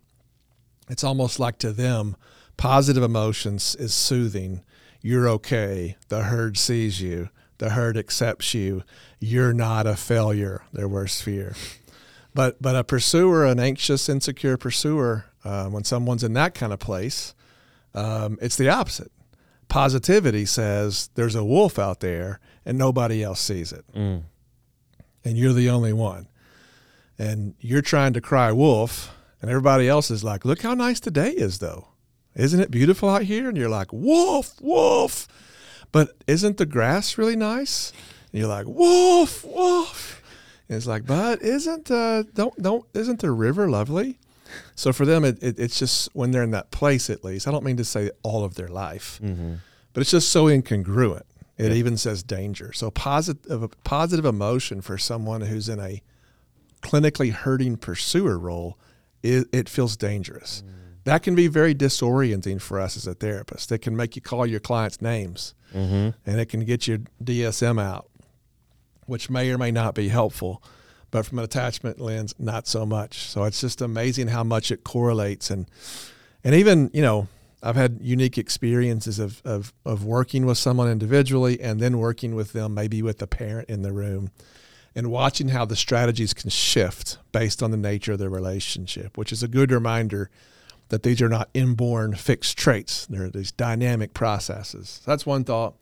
It's 0.88 1.04
almost 1.04 1.38
like 1.38 1.58
to 1.58 1.72
them, 1.72 2.16
positive 2.56 3.02
emotions 3.02 3.74
is 3.74 3.94
soothing. 3.94 4.62
You're 5.02 5.28
okay. 5.28 5.96
The 6.08 6.24
herd 6.24 6.56
sees 6.56 7.00
you. 7.00 7.28
The 7.58 7.70
herd 7.70 7.96
accepts 7.96 8.54
you. 8.54 8.84
You're 9.18 9.52
not 9.52 9.86
a 9.86 9.96
failure, 9.96 10.62
their 10.72 10.88
worst 10.88 11.22
fear. 11.22 11.54
But 12.34 12.60
but 12.60 12.76
a 12.76 12.84
pursuer, 12.84 13.44
an 13.46 13.58
anxious, 13.58 14.08
insecure 14.08 14.56
pursuer, 14.56 15.26
uh, 15.44 15.66
when 15.66 15.84
someone's 15.84 16.22
in 16.22 16.34
that 16.34 16.54
kind 16.54 16.72
of 16.72 16.78
place, 16.78 17.34
um, 17.94 18.38
it's 18.40 18.56
the 18.56 18.68
opposite. 18.68 19.10
Positivity 19.68 20.44
says 20.44 21.10
there's 21.14 21.34
a 21.34 21.44
wolf 21.44 21.78
out 21.78 22.00
there 22.00 22.40
and 22.64 22.78
nobody 22.78 23.22
else 23.22 23.40
sees 23.40 23.72
it, 23.72 23.84
mm. 23.94 24.22
and 25.24 25.38
you're 25.38 25.52
the 25.52 25.70
only 25.70 25.92
one, 25.92 26.28
and 27.18 27.54
you're 27.60 27.82
trying 27.82 28.12
to 28.12 28.20
cry 28.20 28.52
wolf, 28.52 29.14
and 29.40 29.50
everybody 29.50 29.88
else 29.88 30.10
is 30.10 30.22
like, 30.22 30.44
look 30.44 30.62
how 30.62 30.74
nice 30.74 31.00
today 31.00 31.30
is 31.30 31.58
though. 31.58 31.88
Isn't 32.34 32.60
it 32.60 32.70
beautiful 32.70 33.08
out 33.08 33.22
here? 33.22 33.48
And 33.48 33.56
you're 33.56 33.68
like, 33.68 33.92
wolf, 33.92 34.60
wolf. 34.60 35.26
But 35.90 36.16
isn't 36.26 36.56
the 36.56 36.66
grass 36.66 37.18
really 37.18 37.34
nice? 37.34 37.92
And 38.32 38.38
you're 38.40 38.48
like, 38.48 38.66
wolf, 38.66 39.44
wolf. 39.44 40.17
And 40.68 40.76
it's 40.76 40.86
like, 40.86 41.06
but 41.06 41.42
isn't 41.42 41.90
uh 41.90 42.24
don't 42.34 42.60
don't 42.62 42.84
isn't 42.94 43.20
the 43.20 43.30
river 43.30 43.68
lovely? 43.68 44.18
So 44.74 44.92
for 44.92 45.04
them, 45.04 45.24
it, 45.24 45.42
it, 45.42 45.58
it's 45.58 45.78
just 45.78 46.08
when 46.14 46.30
they're 46.30 46.42
in 46.42 46.52
that 46.52 46.70
place, 46.70 47.10
at 47.10 47.22
least. 47.22 47.46
I 47.46 47.50
don't 47.50 47.64
mean 47.64 47.76
to 47.76 47.84
say 47.84 48.10
all 48.22 48.44
of 48.44 48.54
their 48.54 48.68
life, 48.68 49.20
mm-hmm. 49.22 49.56
but 49.92 50.00
it's 50.00 50.10
just 50.10 50.30
so 50.30 50.46
incongruent. 50.46 51.24
It 51.58 51.70
yeah. 51.70 51.76
even 51.76 51.96
says 51.96 52.22
danger. 52.22 52.72
So 52.72 52.90
positive 52.90 53.74
positive 53.84 54.24
emotion 54.24 54.80
for 54.80 54.96
someone 54.96 55.42
who's 55.42 55.68
in 55.68 55.80
a 55.80 56.02
clinically 56.82 57.32
hurting 57.32 57.76
pursuer 57.76 58.38
role, 58.38 58.78
it, 59.22 59.48
it 59.52 59.68
feels 59.68 59.96
dangerous. 59.96 60.62
Mm. 60.64 61.04
That 61.04 61.22
can 61.22 61.34
be 61.34 61.48
very 61.48 61.74
disorienting 61.74 62.60
for 62.60 62.78
us 62.78 62.96
as 62.96 63.06
a 63.06 63.14
therapist. 63.14 63.72
It 63.72 63.78
can 63.78 63.96
make 63.96 64.14
you 64.14 64.22
call 64.22 64.46
your 64.46 64.60
clients 64.60 65.00
names, 65.00 65.54
mm-hmm. 65.74 66.10
and 66.26 66.40
it 66.40 66.48
can 66.48 66.64
get 66.64 66.86
your 66.86 66.98
DSM 67.22 67.80
out 67.80 68.07
which 69.08 69.30
may 69.30 69.50
or 69.50 69.58
may 69.58 69.70
not 69.70 69.94
be 69.94 70.08
helpful. 70.08 70.62
But 71.10 71.24
from 71.24 71.38
an 71.38 71.44
attachment 71.44 72.00
lens, 72.00 72.34
not 72.38 72.66
so 72.66 72.84
much. 72.84 73.20
So 73.20 73.44
it's 73.44 73.60
just 73.60 73.80
amazing 73.80 74.28
how 74.28 74.44
much 74.44 74.70
it 74.70 74.84
correlates. 74.84 75.50
And, 75.50 75.66
and 76.44 76.54
even, 76.54 76.90
you 76.92 77.00
know, 77.00 77.28
I've 77.62 77.76
had 77.76 77.98
unique 78.02 78.36
experiences 78.38 79.18
of, 79.18 79.40
of, 79.44 79.72
of 79.84 80.04
working 80.04 80.44
with 80.44 80.58
someone 80.58 80.88
individually 80.90 81.60
and 81.60 81.80
then 81.80 81.98
working 81.98 82.34
with 82.34 82.52
them, 82.52 82.74
maybe 82.74 83.02
with 83.02 83.20
a 83.22 83.26
parent 83.26 83.70
in 83.70 83.82
the 83.82 83.92
room, 83.92 84.30
and 84.94 85.10
watching 85.10 85.48
how 85.48 85.64
the 85.64 85.76
strategies 85.76 86.34
can 86.34 86.50
shift 86.50 87.18
based 87.32 87.62
on 87.62 87.70
the 87.70 87.76
nature 87.76 88.12
of 88.12 88.18
the 88.18 88.28
relationship, 88.28 89.16
which 89.16 89.32
is 89.32 89.42
a 89.42 89.48
good 89.48 89.72
reminder 89.72 90.30
that 90.90 91.02
these 91.02 91.20
are 91.20 91.28
not 91.28 91.48
inborn 91.54 92.14
fixed 92.14 92.56
traits. 92.56 93.06
They're 93.06 93.30
these 93.30 93.52
dynamic 93.52 94.14
processes. 94.14 95.00
that's 95.04 95.26
one 95.26 95.44
thought. 95.44 95.74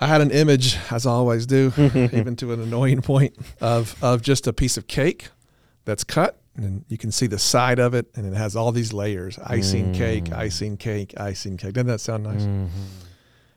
I 0.00 0.06
had 0.06 0.20
an 0.20 0.30
image, 0.30 0.78
as 0.90 1.06
I 1.06 1.10
always 1.10 1.46
do, 1.46 1.72
even 1.76 2.36
to 2.36 2.52
an 2.52 2.60
annoying 2.60 3.02
point, 3.02 3.36
of 3.60 3.96
of 4.02 4.22
just 4.22 4.46
a 4.46 4.52
piece 4.52 4.76
of 4.76 4.86
cake 4.86 5.28
that's 5.84 6.04
cut, 6.04 6.40
and 6.56 6.84
you 6.88 6.96
can 6.96 7.10
see 7.10 7.26
the 7.26 7.38
side 7.38 7.78
of 7.78 7.94
it, 7.94 8.06
and 8.14 8.26
it 8.26 8.36
has 8.36 8.54
all 8.54 8.70
these 8.70 8.92
layers: 8.92 9.38
icing 9.40 9.92
mm. 9.92 9.96
cake, 9.96 10.32
icing 10.32 10.76
cake, 10.76 11.14
icing 11.18 11.56
cake. 11.56 11.74
Doesn't 11.74 11.88
that 11.88 12.00
sound 12.00 12.24
nice? 12.24 12.42
Mm-hmm. 12.42 12.66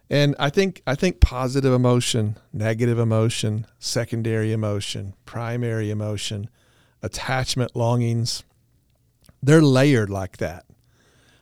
And 0.10 0.36
I 0.40 0.50
think 0.50 0.82
I 0.88 0.96
think 0.96 1.22
positive 1.22 1.74
emotion, 1.74 2.38
negative 2.52 2.98
emotion, 2.98 3.68
secondary 3.80 4.52
emotion, 4.52 5.14
primary 5.26 5.92
emotion, 5.92 6.50
attachment, 7.04 7.76
longings, 7.76 8.44
they're 9.44 9.62
layered 9.62 10.10
like 10.10 10.38
that. 10.38 10.66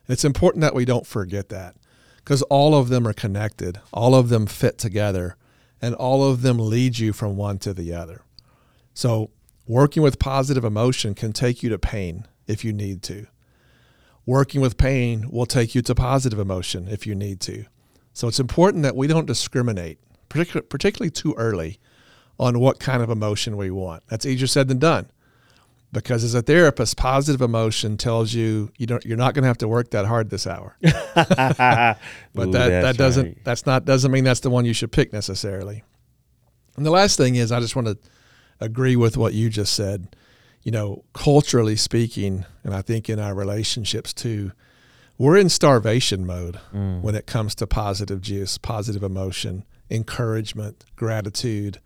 It's 0.07 0.25
important 0.25 0.61
that 0.61 0.75
we 0.75 0.85
don't 0.85 1.07
forget 1.07 1.49
that 1.49 1.75
because 2.29 2.43
all 2.43 2.75
of 2.75 2.89
them 2.89 3.07
are 3.07 3.13
connected, 3.13 3.79
all 3.91 4.13
of 4.13 4.29
them 4.29 4.45
fit 4.45 4.77
together, 4.77 5.35
and 5.81 5.95
all 5.95 6.23
of 6.23 6.43
them 6.43 6.59
lead 6.59 6.99
you 6.99 7.11
from 7.11 7.35
one 7.35 7.57
to 7.57 7.73
the 7.73 7.91
other. 7.91 8.21
So, 8.93 9.31
working 9.65 10.03
with 10.03 10.19
positive 10.19 10.63
emotion 10.63 11.15
can 11.15 11.33
take 11.33 11.63
you 11.63 11.71
to 11.71 11.79
pain 11.79 12.27
if 12.45 12.63
you 12.63 12.71
need 12.71 13.01
to. 13.01 13.25
Working 14.27 14.61
with 14.61 14.77
pain 14.77 15.31
will 15.31 15.47
take 15.47 15.73
you 15.73 15.81
to 15.81 15.95
positive 15.95 16.37
emotion 16.37 16.87
if 16.87 17.07
you 17.07 17.15
need 17.15 17.39
to. 17.39 17.65
So, 18.13 18.27
it's 18.27 18.39
important 18.39 18.83
that 18.83 18.95
we 18.95 19.07
don't 19.07 19.25
discriminate, 19.25 19.97
particularly 20.29 21.09
too 21.09 21.33
early, 21.35 21.79
on 22.39 22.59
what 22.59 22.79
kind 22.79 23.01
of 23.01 23.09
emotion 23.09 23.57
we 23.57 23.71
want. 23.71 24.03
That's 24.05 24.27
easier 24.27 24.45
said 24.45 24.67
than 24.67 24.77
done 24.77 25.09
because 25.91 26.23
as 26.23 26.35
a 26.35 26.41
therapist, 26.41 26.97
positive 26.97 27.41
emotion 27.41 27.97
tells 27.97 28.33
you 28.33 28.71
you 28.77 28.85
don't 28.85 29.03
you're 29.05 29.17
not 29.17 29.33
going 29.33 29.43
to 29.43 29.47
have 29.47 29.57
to 29.59 29.67
work 29.67 29.91
that 29.91 30.05
hard 30.05 30.29
this 30.29 30.45
hour. 30.45 30.75
but 30.81 31.97
Ooh, 32.37 32.51
that 32.51 32.81
that 32.81 32.97
doesn't 32.97 33.25
right. 33.25 33.43
that's 33.43 33.65
not 33.65 33.85
doesn't 33.85 34.11
mean 34.11 34.23
that's 34.23 34.41
the 34.41 34.49
one 34.49 34.65
you 34.65 34.73
should 34.73 34.91
pick 34.91 35.11
necessarily. 35.11 35.83
And 36.75 36.85
the 36.85 36.91
last 36.91 37.17
thing 37.17 37.35
is 37.35 37.51
I 37.51 37.59
just 37.59 37.75
want 37.75 37.87
to 37.87 37.97
agree 38.59 38.95
with 38.95 39.17
what 39.17 39.33
you 39.33 39.49
just 39.49 39.73
said. 39.73 40.15
You 40.63 40.71
know, 40.71 41.05
culturally 41.13 41.77
speaking, 41.77 42.45
and 42.63 42.75
I 42.75 42.81
think 42.81 43.09
in 43.09 43.17
our 43.17 43.33
relationships 43.33 44.13
too, 44.13 44.51
we're 45.17 45.37
in 45.37 45.49
starvation 45.49 46.25
mode 46.25 46.59
mm. 46.73 47.01
when 47.01 47.15
it 47.15 47.25
comes 47.25 47.55
to 47.55 47.67
positive 47.67 48.21
juice, 48.21 48.57
positive 48.57 49.01
emotion, 49.01 49.63
encouragement, 49.89 50.85
gratitude, 50.95 51.79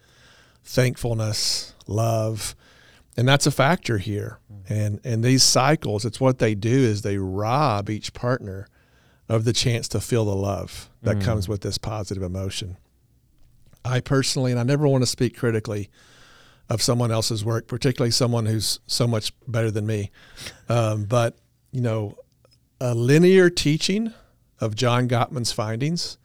thankfulness, 0.64 1.74
love. 1.88 2.56
And 3.16 3.28
that's 3.28 3.46
a 3.46 3.52
factor 3.52 3.98
here. 3.98 4.40
And 4.68 5.00
and 5.04 5.24
these 5.24 5.44
cycles, 5.44 6.06
it's 6.06 6.20
what 6.20 6.40
they 6.40 6.56
do 6.56 6.70
is 6.70 7.02
they 7.02 7.18
rob 7.18 7.90
each 7.90 8.14
partner 8.14 8.68
of 9.30 9.46
the 9.46 9.54
chance 9.54 9.88
to 9.90 10.00
feel 10.00 10.26
the 10.26 10.36
love 10.36 10.90
that 11.02 11.18
mm. 11.18 11.24
comes 11.24 11.48
with 11.48 11.62
this 11.62 11.78
positive 11.78 12.24
emotion. 12.24 12.78
I 13.86 14.00
personally, 14.00 14.52
and 14.52 14.60
I 14.60 14.64
never 14.64 14.88
want 14.88 15.04
to 15.04 15.08
speak 15.08 15.38
critically 15.38 15.90
of 16.70 16.82
someone 16.82 17.12
else's 17.12 17.44
work, 17.44 17.68
particularly 17.68 18.12
someone 18.12 18.46
who's 18.46 18.80
so 18.88 19.06
much 19.06 19.34
better 19.48 19.70
than 19.70 19.86
me. 19.86 20.12
Um, 20.70 21.04
but 21.04 21.38
you 21.72 21.82
know, 21.82 22.16
a 22.80 22.94
linear 22.96 23.50
teaching 23.50 24.14
of 24.60 24.76
John 24.76 25.08
Gottman's 25.08 25.52
findings 25.52 26.18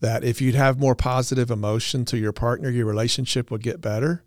that 0.00 0.24
if 0.24 0.40
you'd 0.40 0.54
have 0.54 0.78
more 0.78 0.94
positive 0.94 1.50
emotion 1.50 2.04
to 2.06 2.16
your 2.16 2.32
partner, 2.32 2.70
your 2.70 2.86
relationship 2.86 3.50
would 3.50 3.62
get 3.62 3.80
better. 3.80 4.22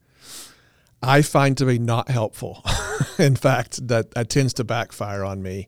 I 1.01 1.21
find 1.21 1.57
to 1.57 1.65
be 1.65 1.79
not 1.79 2.09
helpful. 2.09 2.63
In 3.19 3.35
fact, 3.35 3.87
that, 3.87 4.11
that 4.11 4.29
tends 4.29 4.53
to 4.55 4.63
backfire 4.63 5.23
on 5.23 5.41
me. 5.41 5.67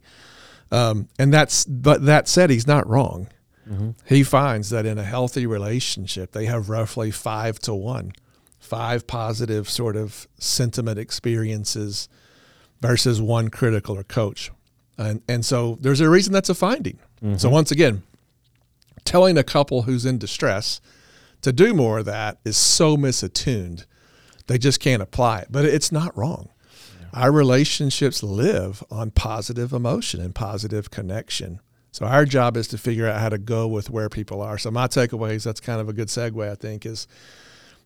Um, 0.72 1.08
and 1.19 1.34
that's, 1.34 1.65
but 1.65 2.06
that 2.06 2.28
said, 2.28 2.50
he's 2.50 2.67
not 2.67 2.88
wrong. 2.88 3.28
Mm-hmm. 3.69 3.91
He 4.06 4.24
finds 4.24 4.69
that 4.72 4.86
in 4.86 4.98
a 4.98 5.04
healthy 5.04 5.46
relationship, 5.46 6.32
they 6.32 6.46
have 6.46 6.69
roughly 6.69 7.12
five 7.12 7.60
to 7.60 7.74
one, 7.74 8.12
five 8.60 9.08
positive 9.08 9.69
sort 9.69 9.96
of 9.96 10.28
sentiment 10.38 11.00
experiences 11.00 12.10
versus 12.82 13.22
one 13.22 13.50
critical 13.50 13.98
or 13.98 14.04
coach. 14.04 14.52
And, 14.98 15.22
and 15.28 15.46
so 15.46 15.78
there's 15.80 16.02
a 16.02 16.10
reason 16.10 16.34
that's 16.34 16.50
a 16.50 16.56
finding. 16.56 17.00
Mm-hmm. 17.24 17.38
So 17.38 17.50
once 17.50 17.72
again, 17.72 18.04
telling 19.06 19.38
a 19.38 19.43
couple 19.43 19.84
who's 19.84 20.06
in 20.06 20.17
distress 20.17 20.82
to 21.41 21.52
do 21.52 21.74
more 21.74 22.00
of 22.00 22.06
that 22.06 22.39
is 22.43 22.58
so 22.58 22.98
misattuned. 22.98 23.86
They 24.48 24.58
just 24.58 24.80
can't 24.80 25.02
apply 25.02 25.40
it. 25.40 25.48
But 25.50 25.66
it's 25.66 25.92
not 25.92 26.16
wrong. 26.18 26.50
Yeah. 27.00 27.22
Our 27.22 27.32
relationships 27.32 28.24
live 28.24 28.84
on 28.92 29.12
positive 29.12 29.74
emotion 29.74 30.22
and 30.22 30.36
positive 30.36 30.92
connection. 30.92 31.60
So 31.92 32.06
our 32.06 32.26
job 32.26 32.58
is 32.58 32.68
to 32.70 32.78
figure 32.78 33.08
out 33.08 33.22
how 33.22 33.30
to 33.30 33.38
go 33.38 33.68
with 33.68 33.90
where 33.90 34.10
people 34.10 34.42
are. 34.42 34.58
So 34.58 34.72
my 34.72 34.88
takeaways, 34.88 35.44
that's 35.44 35.60
kind 35.60 35.80
of 35.80 35.90
a 35.90 35.94
good 35.94 36.08
segue, 36.08 36.50
I 36.50 36.56
think, 36.56 36.86
is 36.86 37.08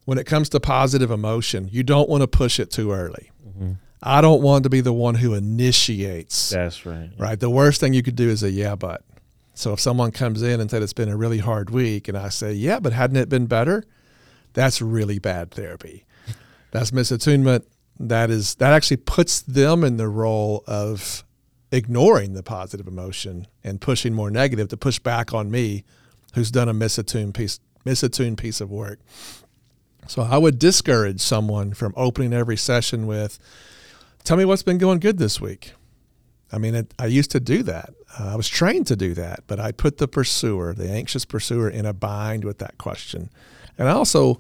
when 0.06 0.18
it 0.18 0.26
comes 0.26 0.48
to 0.50 0.62
positive 0.62 1.12
emotion, 1.12 1.68
you 1.72 1.84
don't 1.84 2.08
want 2.08 2.22
to 2.22 2.28
push 2.28 2.60
it 2.60 2.72
too 2.72 2.94
early. 2.94 3.32
Mm-hmm. 3.46 3.74
I 4.02 4.22
don't 4.22 4.42
want 4.42 4.64
to 4.64 4.70
be 4.70 4.80
the 4.80 4.94
one 4.94 5.16
who 5.16 5.34
initiates. 5.34 6.52
That's 6.52 6.86
right. 6.86 7.10
Right. 7.18 7.40
The 7.40 7.50
worst 7.50 7.82
thing 7.82 7.94
you 7.94 8.04
could 8.04 8.16
do 8.16 8.30
is 8.30 8.44
a 8.44 8.50
yeah, 8.50 8.76
but. 8.76 9.04
So 9.56 9.74
if 9.74 9.80
someone 9.80 10.12
comes 10.12 10.44
in 10.44 10.62
and 10.62 10.70
said 10.70 10.84
it's 10.84 10.94
been 10.94 11.10
a 11.10 11.18
really 11.18 11.40
hard 11.40 11.72
week, 11.72 12.08
and 12.08 12.16
I 12.16 12.30
say, 12.30 12.54
yeah, 12.54 12.80
but 12.80 12.94
hadn't 12.94 13.18
it 13.18 13.28
been 13.28 13.48
better? 13.48 13.84
That's 14.54 14.84
really 14.84 15.18
bad 15.18 15.50
therapy. 15.50 16.06
That's 16.78 16.92
misattunement. 16.92 17.64
That 18.00 18.30
is 18.30 18.54
that 18.56 18.72
actually 18.72 18.98
puts 18.98 19.42
them 19.42 19.84
in 19.84 19.98
the 19.98 20.08
role 20.08 20.64
of 20.68 21.24
ignoring 21.72 22.34
the 22.34 22.44
positive 22.44 22.88
emotion 22.88 23.48
and 23.64 23.82
pushing 23.82 24.14
more 24.14 24.30
negative 24.30 24.68
to 24.68 24.78
push 24.78 25.00
back 25.00 25.34
on 25.34 25.50
me, 25.50 25.86
who's 26.36 26.52
done 26.52 26.70
a 26.70 26.76
misattuned 26.76 27.34
piece 27.34 27.60
misattuned 27.84 28.38
piece 28.38 28.62
of 28.62 28.70
work. 28.70 29.00
So 30.06 30.22
I 30.22 30.38
would 30.38 30.60
discourage 30.60 31.20
someone 31.20 31.74
from 31.74 31.96
opening 31.98 32.32
every 32.32 32.58
session 32.58 33.08
with, 33.08 33.40
Tell 34.24 34.38
me 34.38 34.46
what's 34.46 34.62
been 34.62 34.78
going 34.78 35.00
good 35.00 35.18
this 35.18 35.42
week. 35.42 35.72
I 36.52 36.60
mean, 36.60 36.76
it, 36.76 36.94
I 37.00 37.08
used 37.08 37.32
to 37.32 37.40
do 37.40 37.64
that. 37.64 37.90
Uh, 38.20 38.34
I 38.34 38.36
was 38.36 38.48
trained 38.48 38.86
to 38.88 38.96
do 38.96 39.16
that, 39.16 39.46
but 39.48 39.60
I 39.60 39.72
put 39.72 39.98
the 39.98 40.08
pursuer, 40.08 40.76
the 40.76 40.92
anxious 40.92 41.26
pursuer, 41.26 41.70
in 41.70 41.88
a 41.88 41.94
bind 41.94 42.44
with 42.46 42.60
that 42.60 42.78
question. 42.78 43.32
And 43.80 43.90
I 43.90 43.94
also, 43.94 44.40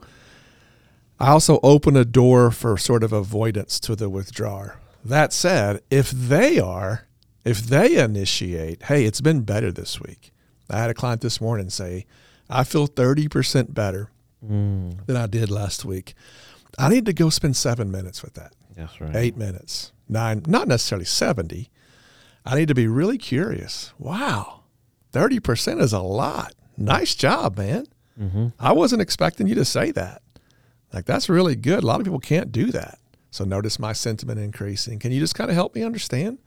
I 1.19 1.29
also 1.29 1.59
open 1.63 1.95
a 1.95 2.05
door 2.05 2.51
for 2.51 2.77
sort 2.77 3.03
of 3.03 3.11
avoidance 3.11 3.79
to 3.81 3.95
the 3.95 4.09
withdrawer. 4.09 4.79
That 5.03 5.33
said, 5.33 5.81
if 5.89 6.11
they 6.11 6.59
are, 6.59 7.07
if 7.43 7.59
they 7.59 7.97
initiate, 7.97 8.83
hey, 8.83 9.05
it's 9.05 9.21
been 9.21 9.41
better 9.41 9.71
this 9.71 9.99
week. 9.99 10.31
I 10.69 10.79
had 10.79 10.89
a 10.89 10.93
client 10.93 11.21
this 11.21 11.39
morning 11.39 11.69
say, 11.69 12.05
I 12.49 12.63
feel 12.63 12.87
30% 12.87 13.73
better 13.73 14.11
mm. 14.45 15.05
than 15.05 15.15
I 15.15 15.27
did 15.27 15.49
last 15.49 15.85
week. 15.85 16.13
I 16.77 16.89
need 16.89 17.05
to 17.05 17.13
go 17.13 17.29
spend 17.29 17.55
seven 17.55 17.89
minutes 17.89 18.21
with 18.21 18.33
that. 18.33 18.53
That's 18.75 18.99
right. 19.01 19.15
Eight 19.15 19.37
minutes, 19.37 19.91
nine, 20.07 20.43
not 20.45 20.67
necessarily 20.67 21.05
70. 21.05 21.69
I 22.45 22.55
need 22.55 22.67
to 22.67 22.75
be 22.75 22.87
really 22.87 23.17
curious. 23.17 23.93
Wow, 23.97 24.61
30% 25.13 25.81
is 25.81 25.93
a 25.93 25.99
lot. 25.99 26.53
Nice 26.77 27.15
job, 27.15 27.57
man. 27.57 27.87
Mm-hmm. 28.19 28.47
I 28.59 28.71
wasn't 28.73 29.01
expecting 29.01 29.47
you 29.47 29.55
to 29.55 29.65
say 29.65 29.91
that. 29.91 30.21
Like, 30.93 31.05
that's 31.05 31.29
really 31.29 31.55
good. 31.55 31.83
A 31.83 31.85
lot 31.85 31.99
of 31.99 32.05
people 32.05 32.19
can't 32.19 32.51
do 32.51 32.71
that. 32.71 32.99
So, 33.31 33.43
notice 33.43 33.77
my 33.79 33.93
sentiment 33.93 34.39
increasing. 34.39 34.99
Can 34.99 35.11
you 35.11 35.19
just 35.19 35.35
kind 35.35 35.49
of 35.49 35.55
help 35.55 35.75
me 35.75 35.83
understand? 35.83 36.39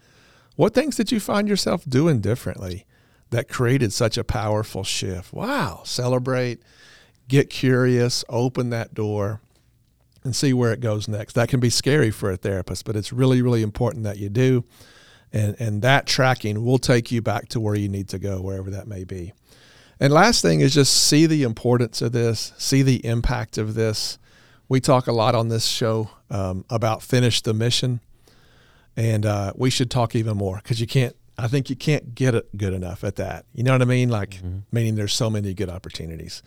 What 0.57 0.75
things 0.75 0.97
did 0.97 1.13
you 1.13 1.21
find 1.21 1.49
yourself 1.49 1.85
doing 1.89 2.21
differently 2.21 2.87
that 3.31 3.49
created 3.49 3.93
such 3.93 4.19
a 4.19 4.25
powerful 4.25 4.85
shift? 4.85 5.33
Wow, 5.33 5.83
celebrate, 5.85 6.63
get 7.29 7.49
curious, 7.49 8.25
open 8.29 8.71
that 8.71 8.93
door 8.93 9.41
and 10.25 10.37
see 10.37 10.53
where 10.53 10.73
it 10.73 10.81
goes 10.81 11.09
next. 11.09 11.35
That 11.35 11.49
can 11.49 11.61
be 11.61 11.71
scary 11.71 12.11
for 12.11 12.31
a 12.31 12.37
therapist, 12.37 12.85
but 12.85 12.97
it's 12.97 13.13
really, 13.13 13.41
really 13.41 13.63
important 13.63 14.05
that 14.05 14.19
you 14.19 14.29
do. 14.29 14.65
And, 15.33 15.57
and 15.61 15.83
that 15.83 16.07
tracking 16.07 16.65
will 16.65 16.79
take 16.79 17.13
you 17.13 17.23
back 17.23 17.49
to 17.51 17.61
where 17.61 17.75
you 17.75 17.89
need 17.89 18.09
to 18.09 18.19
go, 18.19 18.41
wherever 18.41 18.71
that 18.71 18.89
may 18.89 19.05
be. 19.05 19.33
And 19.99 20.13
last 20.13 20.43
thing 20.43 20.61
is 20.61 20.75
just 20.75 20.93
see 20.93 21.27
the 21.27 21.43
importance 21.43 22.03
of 22.03 22.13
this, 22.13 22.53
see 22.59 22.83
the 22.83 23.05
impact 23.07 23.59
of 23.59 23.75
this. 23.75 24.19
We 24.71 24.79
talk 24.79 25.09
a 25.09 25.13
lot 25.13 25.35
on 25.35 25.49
this 25.49 25.67
show 25.67 26.11
um, 26.31 26.65
about 26.71 27.03
finish 27.03 27.43
the 27.43 27.53
mission, 27.53 27.99
and 28.97 29.27
uh, 29.27 29.53
we 29.57 29.69
should 29.69 29.91
talk 29.91 30.15
even 30.15 30.37
more 30.37 30.59
because 30.63 30.81
you 30.81 30.87
can't. 30.87 31.17
I 31.37 31.49
think 31.49 31.71
you 31.71 31.75
can't 31.75 32.15
get 32.15 32.37
it 32.37 32.57
good 32.57 32.73
enough 32.73 33.03
at 33.03 33.17
that. 33.17 33.47
You 33.53 33.65
know 33.65 33.73
what 33.73 33.83
I 33.83 33.87
mean? 33.87 34.11
Like, 34.11 34.37
mm-hmm. 34.37 34.59
meaning 34.71 34.95
there's 34.95 35.13
so 35.13 35.29
many 35.29 35.55
good 35.55 35.69
opportunities. 35.69 36.45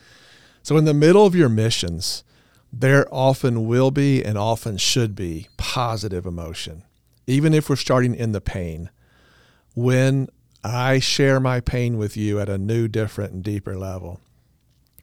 So 0.61 0.77
in 0.77 0.85
the 0.85 0.93
middle 0.93 1.25
of 1.25 1.35
your 1.35 1.49
missions, 1.49 2.23
there 2.71 3.05
often 3.13 3.67
will 3.67 3.91
be 3.91 4.23
and 4.23 4.37
often 4.37 4.77
should 4.77 5.15
be 5.15 5.49
positive 5.57 6.25
emotion, 6.25 6.83
even 7.27 7.53
if 7.53 7.69
we're 7.69 7.75
starting 7.75 8.15
in 8.15 8.31
the 8.31 8.39
pain. 8.39 8.89
When 9.75 10.29
I 10.63 10.99
share 10.99 11.41
my 11.41 11.59
pain 11.59 11.97
with 11.97 12.15
you 12.15 12.39
at 12.39 12.47
a 12.47 12.57
new, 12.57 12.87
different, 12.87 13.33
and 13.33 13.43
deeper 13.43 13.77
level, 13.77 14.21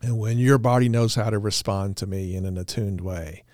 and 0.02 0.18
when 0.18 0.38
your 0.38 0.58
body 0.58 0.88
knows 0.88 1.14
how 1.14 1.30
to 1.30 1.38
respond 1.38 1.96
to 1.98 2.06
me 2.06 2.34
in 2.34 2.46
an 2.46 2.56
attuned 2.56 3.00
way, 3.00 3.44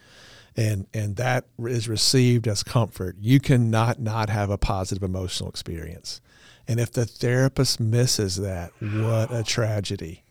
and 0.57 0.87
and 0.95 1.17
that 1.17 1.47
is 1.59 1.89
received 1.89 2.47
as 2.47 2.63
comfort, 2.63 3.17
you 3.21 3.41
cannot 3.41 4.01
not 4.01 4.31
have 4.31 4.51
a 4.51 4.59
positive 4.59 5.03
emotional 5.03 5.51
experience. 5.51 6.21
And 6.69 6.81
if 6.81 6.93
the 6.93 7.07
therapist 7.07 7.79
misses 7.79 8.37
that, 8.37 8.73
what 8.81 9.33
a 9.33 9.45
tragedy. 9.45 10.25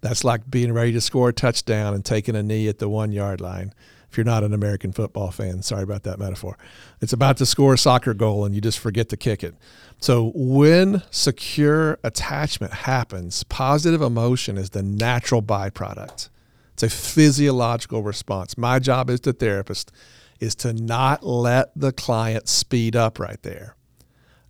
That's 0.00 0.24
like 0.24 0.48
being 0.50 0.72
ready 0.72 0.92
to 0.92 1.00
score 1.00 1.30
a 1.30 1.32
touchdown 1.32 1.92
and 1.92 2.04
taking 2.04 2.36
a 2.36 2.42
knee 2.42 2.68
at 2.68 2.78
the 2.78 2.88
one 2.88 3.12
yard 3.12 3.40
line. 3.40 3.74
If 4.10 4.16
you're 4.16 4.24
not 4.24 4.44
an 4.44 4.54
American 4.54 4.92
football 4.92 5.30
fan, 5.30 5.62
sorry 5.62 5.82
about 5.82 6.04
that 6.04 6.18
metaphor. 6.18 6.56
It's 7.02 7.12
about 7.12 7.36
to 7.38 7.46
score 7.46 7.74
a 7.74 7.78
soccer 7.78 8.14
goal 8.14 8.46
and 8.46 8.54
you 8.54 8.60
just 8.60 8.78
forget 8.78 9.10
to 9.10 9.18
kick 9.18 9.44
it. 9.44 9.54
So, 10.00 10.30
when 10.34 11.02
secure 11.10 11.98
attachment 12.04 12.72
happens, 12.72 13.42
positive 13.44 14.00
emotion 14.00 14.56
is 14.56 14.70
the 14.70 14.82
natural 14.82 15.42
byproduct. 15.42 16.28
It's 16.74 16.82
a 16.84 16.88
physiological 16.88 18.04
response. 18.04 18.56
My 18.56 18.78
job 18.78 19.10
as 19.10 19.20
the 19.20 19.32
therapist 19.32 19.90
is 20.38 20.54
to 20.56 20.72
not 20.72 21.24
let 21.24 21.72
the 21.74 21.90
client 21.90 22.48
speed 22.48 22.94
up 22.94 23.18
right 23.18 23.42
there. 23.42 23.74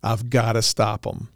I've 0.03 0.29
got 0.29 0.53
to 0.53 0.63
stop 0.63 1.03
them. 1.03 1.29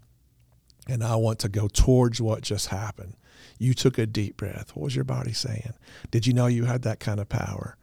And 0.86 1.02
I 1.02 1.16
want 1.16 1.38
to 1.40 1.48
go 1.48 1.68
towards 1.68 2.20
what 2.20 2.42
just 2.42 2.68
happened. 2.68 3.16
You 3.58 3.72
took 3.72 3.96
a 3.96 4.06
deep 4.06 4.36
breath. 4.36 4.74
What 4.74 4.84
was 4.84 4.96
your 4.96 5.04
body 5.04 5.32
saying? 5.32 5.72
Did 6.10 6.26
you 6.26 6.34
know 6.34 6.46
you 6.46 6.64
had 6.64 6.82
that 6.82 7.00
kind 7.00 7.20
of 7.20 7.28
power? 7.28 7.76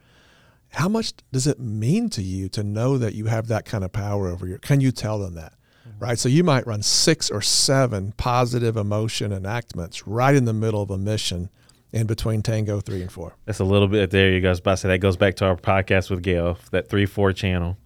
How 0.73 0.89
much 0.89 1.13
does 1.31 1.47
it 1.47 1.59
mean 1.59 2.09
to 2.11 2.21
you 2.21 2.49
to 2.49 2.63
know 2.63 2.97
that 2.97 3.15
you 3.15 3.25
have 3.25 3.47
that 3.47 3.65
kind 3.65 3.83
of 3.83 3.91
power 3.91 4.27
over 4.27 4.45
your? 4.45 4.59
Can 4.59 4.81
you 4.81 4.91
tell 4.91 5.17
them 5.17 5.33
that? 5.35 5.53
Right. 5.99 6.17
So 6.17 6.29
you 6.29 6.43
might 6.43 6.65
run 6.65 6.81
six 6.81 7.29
or 7.29 7.41
seven 7.41 8.13
positive 8.13 8.77
emotion 8.77 9.31
enactments 9.31 10.07
right 10.07 10.33
in 10.33 10.45
the 10.45 10.53
middle 10.53 10.81
of 10.81 10.89
a 10.89 10.97
mission 10.97 11.49
in 11.91 12.07
between 12.07 12.41
Tango 12.41 12.79
three 12.79 13.01
and 13.01 13.11
four. 13.11 13.35
That's 13.45 13.59
a 13.59 13.65
little 13.65 13.87
bit 13.87 14.11
there. 14.11 14.31
You 14.31 14.41
guys, 14.41 14.59
about 14.59 14.71
to 14.71 14.77
say 14.77 14.87
that 14.89 14.99
goes 14.99 15.17
back 15.17 15.35
to 15.37 15.45
our 15.45 15.55
podcast 15.55 16.09
with 16.09 16.23
Gail, 16.23 16.57
that 16.71 16.89
three 16.89 17.05
four 17.05 17.33
channel 17.33 17.77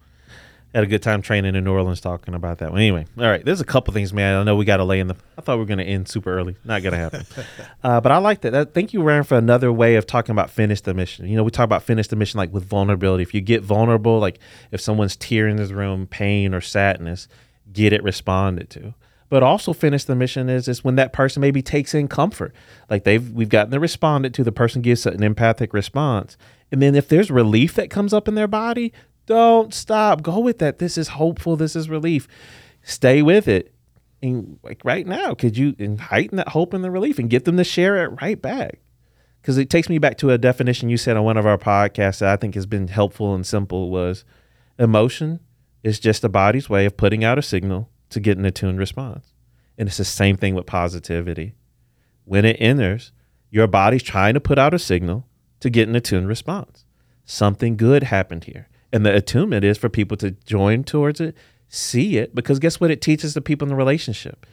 had 0.74 0.82
a 0.82 0.88
good 0.88 1.02
time 1.02 1.22
training 1.22 1.54
in 1.54 1.62
New 1.62 1.72
Orleans 1.72 2.00
talking 2.00 2.34
about 2.34 2.58
that 2.58 2.72
one. 2.72 2.80
Anyway, 2.80 3.06
all 3.16 3.24
right, 3.24 3.44
there's 3.44 3.60
a 3.60 3.64
couple 3.64 3.94
things, 3.94 4.12
man. 4.12 4.34
I 4.34 4.42
know 4.42 4.56
we 4.56 4.64
got 4.64 4.78
to 4.78 4.84
lay 4.84 4.98
in 4.98 5.06
the. 5.06 5.14
I 5.38 5.40
thought 5.40 5.54
we 5.56 5.60
were 5.60 5.66
going 5.66 5.78
to 5.78 5.84
end 5.84 6.08
super 6.08 6.36
early. 6.36 6.56
Not 6.64 6.82
going 6.82 6.92
to 6.92 6.98
happen. 6.98 7.24
uh, 7.84 8.00
but 8.00 8.10
I 8.10 8.18
like 8.18 8.40
that. 8.40 8.50
that. 8.50 8.74
Thank 8.74 8.92
you, 8.92 9.02
Ryan, 9.02 9.22
for 9.22 9.38
another 9.38 9.72
way 9.72 9.94
of 9.94 10.06
talking 10.06 10.32
about 10.32 10.50
finish 10.50 10.80
the 10.80 10.92
mission. 10.92 11.28
You 11.28 11.36
know, 11.36 11.44
we 11.44 11.52
talk 11.52 11.64
about 11.64 11.84
finish 11.84 12.08
the 12.08 12.16
mission 12.16 12.38
like 12.38 12.52
with 12.52 12.64
vulnerability. 12.64 13.22
If 13.22 13.34
you 13.34 13.40
get 13.40 13.62
vulnerable, 13.62 14.18
like 14.18 14.40
if 14.72 14.80
someone's 14.80 15.14
tear 15.14 15.46
in 15.46 15.56
this 15.56 15.70
room, 15.70 16.08
pain 16.08 16.54
or 16.54 16.60
sadness, 16.60 17.28
get 17.74 17.92
it 17.92 18.02
responded 18.02 18.70
to. 18.70 18.94
but 19.30 19.42
also 19.42 19.72
finish 19.72 20.04
the 20.04 20.14
mission 20.14 20.48
is 20.48 20.68
is 20.68 20.84
when 20.84 20.96
that 20.96 21.12
person 21.12 21.40
maybe 21.40 21.60
takes 21.62 21.94
in 21.94 22.06
comfort. 22.08 22.54
Like 22.88 23.04
they've 23.04 23.30
we've 23.32 23.48
gotten 23.48 23.70
the 23.70 23.80
respondent 23.80 24.34
to 24.36 24.44
the 24.44 24.52
person 24.52 24.80
gives 24.82 25.06
an 25.06 25.22
empathic 25.22 25.72
response. 25.74 26.36
And 26.70 26.80
then 26.80 26.94
if 26.94 27.08
there's 27.08 27.30
relief 27.30 27.74
that 27.74 27.90
comes 27.90 28.12
up 28.12 28.28
in 28.28 28.34
their 28.36 28.46
body, 28.48 28.92
don't 29.26 29.72
stop. 29.74 30.22
Go 30.22 30.38
with 30.38 30.58
that. 30.58 30.78
This 30.78 30.96
is 30.98 31.08
hopeful. 31.08 31.56
This 31.56 31.74
is 31.74 31.88
relief. 31.88 32.28
Stay 32.82 33.22
with 33.22 33.48
it. 33.48 33.74
And 34.22 34.58
like 34.62 34.80
right 34.84 35.06
now, 35.06 35.34
could 35.34 35.56
you 35.58 35.74
heighten 35.98 36.36
that 36.36 36.48
hope 36.50 36.72
and 36.72 36.84
the 36.84 36.90
relief 36.90 37.18
and 37.18 37.28
get 37.30 37.44
them 37.44 37.56
to 37.56 37.64
share 37.64 38.04
it 38.04 38.20
right 38.20 38.40
back? 38.40 38.78
Because 39.40 39.58
it 39.58 39.68
takes 39.68 39.88
me 39.88 39.98
back 39.98 40.16
to 40.18 40.30
a 40.30 40.38
definition 40.38 40.88
you 40.88 40.96
said 40.96 41.16
on 41.16 41.24
one 41.24 41.36
of 41.36 41.46
our 41.46 41.58
podcasts 41.58 42.20
that 42.20 42.30
I 42.30 42.36
think 42.36 42.54
has 42.54 42.66
been 42.66 42.88
helpful 42.88 43.34
and 43.34 43.46
simple 43.46 43.90
was 43.90 44.24
emotion 44.78 45.40
is 45.84 46.00
just 46.00 46.22
the 46.22 46.28
body's 46.28 46.68
way 46.68 46.86
of 46.86 46.96
putting 46.96 47.22
out 47.22 47.38
a 47.38 47.42
signal 47.42 47.90
to 48.10 48.18
get 48.18 48.38
an 48.38 48.44
attuned 48.44 48.78
response. 48.78 49.34
And 49.78 49.86
it's 49.86 49.98
the 49.98 50.04
same 50.04 50.36
thing 50.36 50.54
with 50.54 50.66
positivity. 50.66 51.54
When 52.24 52.44
it 52.44 52.56
enters, 52.58 53.12
your 53.50 53.66
body's 53.66 54.02
trying 54.02 54.34
to 54.34 54.40
put 54.40 54.58
out 54.58 54.74
a 54.74 54.78
signal 54.78 55.28
to 55.60 55.70
get 55.70 55.88
an 55.88 55.94
attuned 55.94 56.26
response. 56.26 56.84
Something 57.24 57.76
good 57.76 58.04
happened 58.04 58.44
here. 58.44 58.68
And 58.92 59.04
the 59.04 59.14
attunement 59.14 59.64
is 59.64 59.76
for 59.76 59.88
people 59.88 60.16
to 60.18 60.30
join 60.32 60.84
towards 60.84 61.20
it, 61.20 61.36
see 61.68 62.16
it, 62.16 62.34
because 62.34 62.58
guess 62.58 62.80
what 62.80 62.90
it 62.90 63.00
teaches 63.00 63.34
the 63.34 63.40
people 63.40 63.66
in 63.66 63.70
the 63.70 63.76
relationship? 63.76 64.46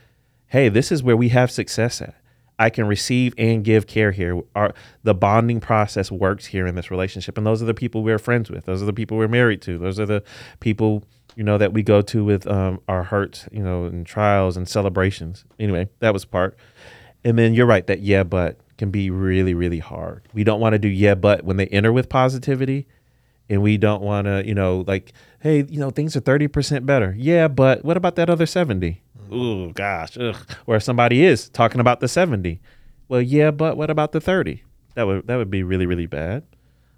Hey, 0.48 0.68
this 0.68 0.92
is 0.92 1.02
where 1.02 1.16
we 1.16 1.30
have 1.30 1.50
success 1.50 2.02
at. 2.02 2.16
I 2.60 2.70
can 2.70 2.86
receive 2.86 3.34
and 3.38 3.64
give 3.64 3.88
care 3.88 4.12
here. 4.12 4.42
Our 4.56 4.74
the 5.04 5.16
bonding 5.16 5.60
process 5.60 6.12
works 6.12 6.46
here 6.46 6.68
in 6.68 6.76
this 6.76 6.92
relationship, 6.92 7.38
and 7.38 7.48
those 7.48 7.62
are 7.62 7.66
the 7.66 7.74
people 7.74 8.04
we're 8.04 8.20
friends 8.20 8.52
with. 8.52 8.66
Those 8.66 8.84
are 8.84 8.86
the 8.86 8.94
people 8.94 9.18
we're 9.18 9.28
married 9.28 9.64
to. 9.64 9.80
Those 9.80 10.00
are 10.00 10.06
the 10.06 10.24
people 10.60 11.04
you 11.42 11.46
know 11.46 11.58
that 11.58 11.74
we 11.74 11.82
go 11.82 12.04
to 12.04 12.24
with 12.24 12.46
um, 12.46 12.80
our 12.88 13.02
hurts, 13.02 13.50
you 13.52 13.64
know, 13.64 13.86
and 13.86 14.06
trials 14.06 14.58
and 14.58 14.70
celebrations. 14.70 15.44
Anyway, 15.60 15.90
that 15.98 16.14
was 16.14 16.24
part. 16.24 16.56
And 17.24 17.36
then 17.36 17.56
you're 17.56 17.66
right 17.66 17.88
that 17.88 18.02
yeah, 18.02 18.22
but 18.22 18.60
can 18.78 18.92
be 18.92 19.10
really 19.10 19.56
really 19.56 19.80
hard. 19.80 20.28
We 20.34 20.44
don't 20.44 20.60
want 20.60 20.74
to 20.74 20.78
do 20.78 20.88
yeah, 20.88 21.16
but 21.16 21.44
when 21.44 21.58
they 21.58 21.66
enter 21.70 21.92
with 21.92 22.10
positivity, 22.10 22.88
and 23.50 23.64
we 23.64 23.78
don't 23.78 24.04
want 24.04 24.26
to 24.28 24.46
you 24.46 24.54
know 24.54 24.84
like 24.86 25.14
hey 25.40 25.66
you 25.68 25.80
know 25.80 25.90
things 25.90 26.16
are 26.16 26.22
30% 26.22 26.86
better 26.86 27.16
yeah 27.18 27.48
but 27.48 27.84
what 27.84 27.98
about 27.98 28.16
that 28.18 28.30
other 28.30 28.46
70 28.46 29.02
oh 29.32 29.72
gosh 29.72 30.18
ugh. 30.20 30.38
or 30.68 30.80
somebody 30.80 31.26
is 31.26 31.50
talking 31.50 31.82
about 31.82 32.02
the 32.02 32.08
70 32.08 32.62
well 33.10 33.22
yeah 33.22 33.50
but 33.50 33.78
what 33.78 33.90
about 33.90 34.12
the 34.12 34.22
30 34.22 34.64
that 34.94 35.08
would 35.08 35.28
that 35.28 35.38
would 35.38 35.50
be 35.50 35.64
really 35.64 35.88
really 35.88 36.06
bad 36.06 36.44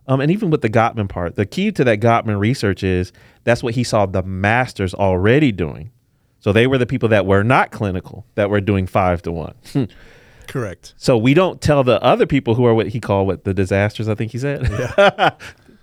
um, 0.08 0.20
and 0.22 0.32
even 0.32 0.50
with 0.50 0.62
the 0.62 0.70
Gottman 0.70 1.08
part 1.10 1.36
the 1.36 1.46
key 1.46 1.72
to 1.72 1.84
that 1.84 2.00
Gottman 2.00 2.40
research 2.40 2.84
is 2.84 3.12
that's 3.44 3.64
what 3.64 3.74
he 3.76 3.84
saw 3.84 4.06
the 4.06 4.24
masters 4.24 4.94
already 4.94 5.52
doing 5.52 5.92
so 6.40 6.52
they 6.52 6.68
were 6.68 6.78
the 6.78 6.86
people 6.86 7.10
that 7.10 7.26
were 7.26 7.44
not 7.44 7.72
clinical 7.72 8.26
that 8.36 8.50
were 8.50 8.62
doing 8.62 8.88
five 8.88 9.22
to 9.24 9.32
one 9.32 9.56
Correct. 10.48 10.94
so 10.98 11.18
we 11.18 11.34
don't 11.34 11.62
tell 11.62 11.84
the 11.84 12.02
other 12.04 12.26
people 12.26 12.56
who 12.56 12.66
are 12.66 12.74
what 12.74 12.88
he 12.90 13.00
called 13.00 13.28
what 13.28 13.44
the 13.44 13.54
disasters 13.54 14.08
i 14.10 14.16
think 14.16 14.32
he 14.32 14.38
said 14.38 14.70
Yeah. 14.70 15.32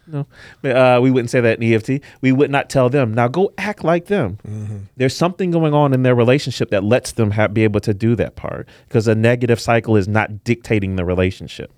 no, 0.06 0.26
uh, 0.64 0.98
we 1.00 1.10
wouldn't 1.10 1.30
say 1.30 1.40
that 1.40 1.62
in 1.62 1.72
EFT. 1.72 2.02
We 2.20 2.32
would 2.32 2.50
not 2.50 2.68
tell 2.68 2.88
them. 2.88 3.14
Now 3.14 3.28
go 3.28 3.52
act 3.58 3.84
like 3.84 4.06
them. 4.06 4.38
Mm-hmm. 4.46 4.78
There's 4.96 5.14
something 5.14 5.52
going 5.52 5.72
on 5.72 5.92
in 5.94 6.02
their 6.02 6.16
relationship 6.16 6.70
that 6.70 6.82
lets 6.82 7.12
them 7.12 7.30
have, 7.30 7.54
be 7.54 7.62
able 7.62 7.78
to 7.80 7.94
do 7.94 8.16
that 8.16 8.34
part 8.34 8.68
because 8.88 9.06
a 9.06 9.14
negative 9.14 9.60
cycle 9.60 9.96
is 9.96 10.08
not 10.08 10.42
dictating 10.42 10.96
the 10.96 11.04
relationship. 11.04 11.72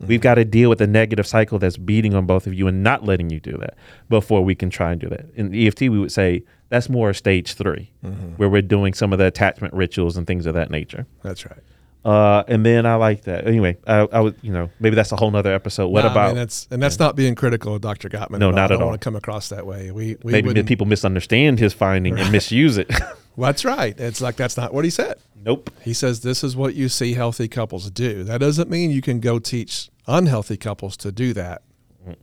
We've 0.00 0.20
got 0.20 0.34
to 0.34 0.44
deal 0.44 0.68
with 0.68 0.78
the 0.78 0.86
negative 0.86 1.26
cycle 1.26 1.58
that's 1.58 1.76
beating 1.76 2.14
on 2.14 2.24
both 2.26 2.46
of 2.46 2.54
you 2.54 2.68
and 2.68 2.82
not 2.82 3.04
letting 3.04 3.30
you 3.30 3.40
do 3.40 3.56
that 3.58 3.74
before 4.08 4.44
we 4.44 4.54
can 4.54 4.70
try 4.70 4.92
and 4.92 5.00
do 5.00 5.08
that. 5.08 5.26
In 5.34 5.54
EFT, 5.54 5.82
we 5.82 5.98
would 5.98 6.12
say 6.12 6.44
that's 6.68 6.88
more 6.88 7.12
stage 7.12 7.54
3 7.54 7.90
where 8.36 8.48
we're 8.48 8.62
doing 8.62 8.94
some 8.94 9.12
of 9.12 9.18
the 9.18 9.26
attachment 9.26 9.74
rituals 9.74 10.16
and 10.16 10.26
things 10.26 10.46
of 10.46 10.54
that 10.54 10.70
nature. 10.70 11.06
That's 11.22 11.44
right. 11.46 11.58
Uh, 12.04 12.44
and 12.46 12.64
then 12.64 12.86
I 12.86 12.94
like 12.94 13.22
that. 13.24 13.46
Anyway, 13.46 13.76
I, 13.86 14.06
I 14.12 14.20
would, 14.20 14.36
you 14.40 14.52
know, 14.52 14.70
maybe 14.78 14.94
that's 14.94 15.10
a 15.12 15.16
whole 15.16 15.30
nother 15.30 15.52
episode. 15.52 15.88
What 15.88 16.04
Nah, 16.04 16.08
I 16.08 16.12
about 16.12 16.26
mean, 16.28 16.36
that's 16.36 16.68
and 16.70 16.82
that's 16.82 16.98
not 16.98 17.16
being 17.16 17.34
critical 17.34 17.74
of 17.74 17.80
Dr. 17.80 18.08
Gottman. 18.08 18.38
No, 18.38 18.50
at 18.50 18.54
not 18.54 18.60
I 18.60 18.64
at 18.64 18.68
don't 18.68 18.82
all. 18.82 18.88
want 18.88 19.00
to 19.00 19.04
come 19.04 19.16
across 19.16 19.48
that 19.48 19.66
way. 19.66 19.90
We, 19.90 20.16
we 20.22 20.32
maybe 20.32 20.62
people 20.62 20.86
misunderstand 20.86 21.58
his 21.58 21.74
finding 21.74 22.18
and 22.18 22.30
misuse 22.30 22.78
it? 22.78 22.90
Well, 23.38 23.46
that's 23.46 23.64
right. 23.64 23.94
It's 24.00 24.20
like 24.20 24.34
that's 24.34 24.56
not 24.56 24.74
what 24.74 24.84
he 24.84 24.90
said. 24.90 25.14
nope. 25.44 25.70
He 25.80 25.94
says 25.94 26.22
this 26.22 26.42
is 26.42 26.56
what 26.56 26.74
you 26.74 26.88
see 26.88 27.14
healthy 27.14 27.46
couples 27.46 27.88
do. 27.88 28.24
That 28.24 28.40
doesn't 28.40 28.68
mean 28.68 28.90
you 28.90 29.00
can 29.00 29.20
go 29.20 29.38
teach 29.38 29.90
unhealthy 30.08 30.56
couples 30.56 30.96
to 30.96 31.12
do 31.12 31.32
that 31.34 31.62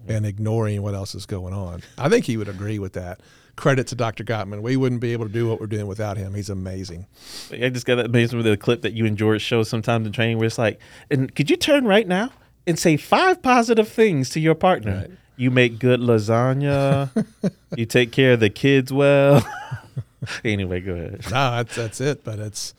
and 0.10 0.25
ignoring 0.25 0.82
what 0.82 0.93
else 0.93 1.15
is 1.15 1.25
going 1.25 1.54
on. 1.54 1.84
I 1.97 2.10
think 2.10 2.25
he 2.25 2.36
would 2.36 2.49
agree 2.49 2.80
with 2.80 2.91
that. 2.93 3.21
Credit 3.56 3.88
to 3.88 3.95
Dr. 3.95 4.25
Gottman. 4.25 4.62
We 4.62 4.75
wouldn't 4.75 4.99
be 4.99 5.13
able 5.13 5.25
to 5.25 5.32
do 5.32 5.47
what 5.47 5.62
we're 5.62 5.67
doing 5.67 5.88
without 5.88 6.17
him. 6.17 6.34
He's 6.34 6.49
amazing. 6.49 7.08
I 7.49 7.69
just 7.69 7.86
got 7.86 7.95
that 7.95 8.08
amazing 8.08 8.36
with 8.36 8.45
the 8.45 8.58
clip 8.58 8.82
that 8.82 8.91
you 8.91 9.06
and 9.06 9.17
George 9.17 9.41
show 9.41 9.63
sometimes 9.63 10.06
in 10.06 10.12
training 10.12 10.38
where 10.38 10.47
it's 10.47 10.58
like, 10.58 10.82
and 11.10 11.34
could 11.34 11.49
you 11.49 11.56
turn 11.56 11.86
right 11.86 12.10
now 12.10 12.32
and 12.67 12.78
say 12.78 12.97
five 12.97 13.41
positive 13.41 13.88
things 13.88 14.30
to 14.32 14.41
your 14.41 14.56
partner? 14.56 15.08
Right. 15.08 15.12
You 15.38 15.49
make 15.49 15.80
good 15.80 16.01
lasagna. 16.01 17.25
you 17.78 17.86
take 17.86 18.12
care 18.12 18.34
of 18.34 18.41
the 18.41 18.49
kids 18.49 18.91
well. 18.91 19.47
anyway, 20.45 20.81
go 20.81 20.93
ahead. 20.93 21.23
No, 21.25 21.51
that's 21.51 21.75
that's 21.75 22.01
it. 22.01 22.23
But 22.23 22.39
it's 22.39 22.73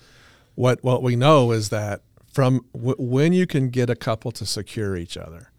what 0.55 0.83
what 0.83 1.03
we 1.03 1.17
know 1.17 1.53
is 1.53 1.69
that 1.71 2.03
from 2.33 2.65
w- 2.75 2.97
when 2.99 3.33
you 3.33 3.47
can 3.47 3.71
get 3.71 3.89
a 3.91 3.97
couple 3.97 4.31
to 4.33 4.47
secure 4.47 4.97
each 4.97 5.17
other, 5.17 5.51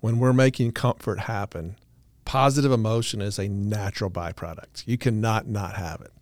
when 0.00 0.18
we're 0.18 0.32
making 0.32 0.72
comfort 0.72 1.20
happen, 1.20 1.76
positive 2.24 2.72
emotion 2.72 3.20
is 3.20 3.38
a 3.38 3.48
natural 3.48 4.10
byproduct. 4.10 4.84
You 4.86 4.98
cannot 4.98 5.46
not 5.46 5.74
have 5.74 6.00
it. 6.00 6.12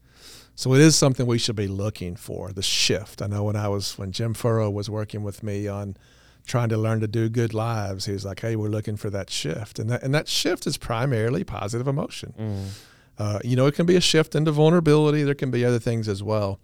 So 0.55 0.75
it 0.75 0.81
is 0.81 0.95
something 0.97 1.27
we 1.27 1.39
should 1.39 1.57
be 1.57 1.67
looking 1.67 2.15
for. 2.15 2.53
The 2.53 2.63
shift. 2.63 3.23
I 3.23 3.27
know 3.27 3.45
when 3.45 3.57
I 3.57 3.69
was 3.69 3.99
when 3.99 4.13
Jim 4.13 4.35
Furrow 4.35 4.71
was 4.71 4.91
working 4.91 5.23
with 5.23 5.43
me 5.43 5.67
on 5.67 5.97
trying 6.47 6.69
to 6.69 6.77
learn 6.77 7.01
to 7.01 7.09
do 7.09 7.29
good 7.29 7.55
lives, 7.55 8.05
he 8.07 8.13
was 8.13 8.25
like, 8.25 8.41
"Hey, 8.41 8.57
we're 8.57 8.69
looking 8.69 8.97
for 8.97 9.11
that 9.11 9.31
shift," 9.31 9.79
and 9.79 9.89
that 9.91 10.03
and 10.03 10.15
that 10.15 10.29
shift 10.29 10.67
is 10.67 10.77
primarily 10.77 11.45
positive 11.45 11.89
emotion. 11.89 12.35
Mm. 12.39 12.67
Uh, 13.19 13.39
you 13.45 13.57
know, 13.57 13.67
it 13.67 13.75
can 13.75 13.87
be 13.87 13.97
a 13.97 14.01
shift 14.01 14.35
into 14.35 14.51
vulnerability. 14.51 15.23
There 15.23 15.35
can 15.35 15.51
be 15.51 15.65
other 15.65 15.79
things 15.79 16.09
as 16.09 16.23
well. 16.23 16.59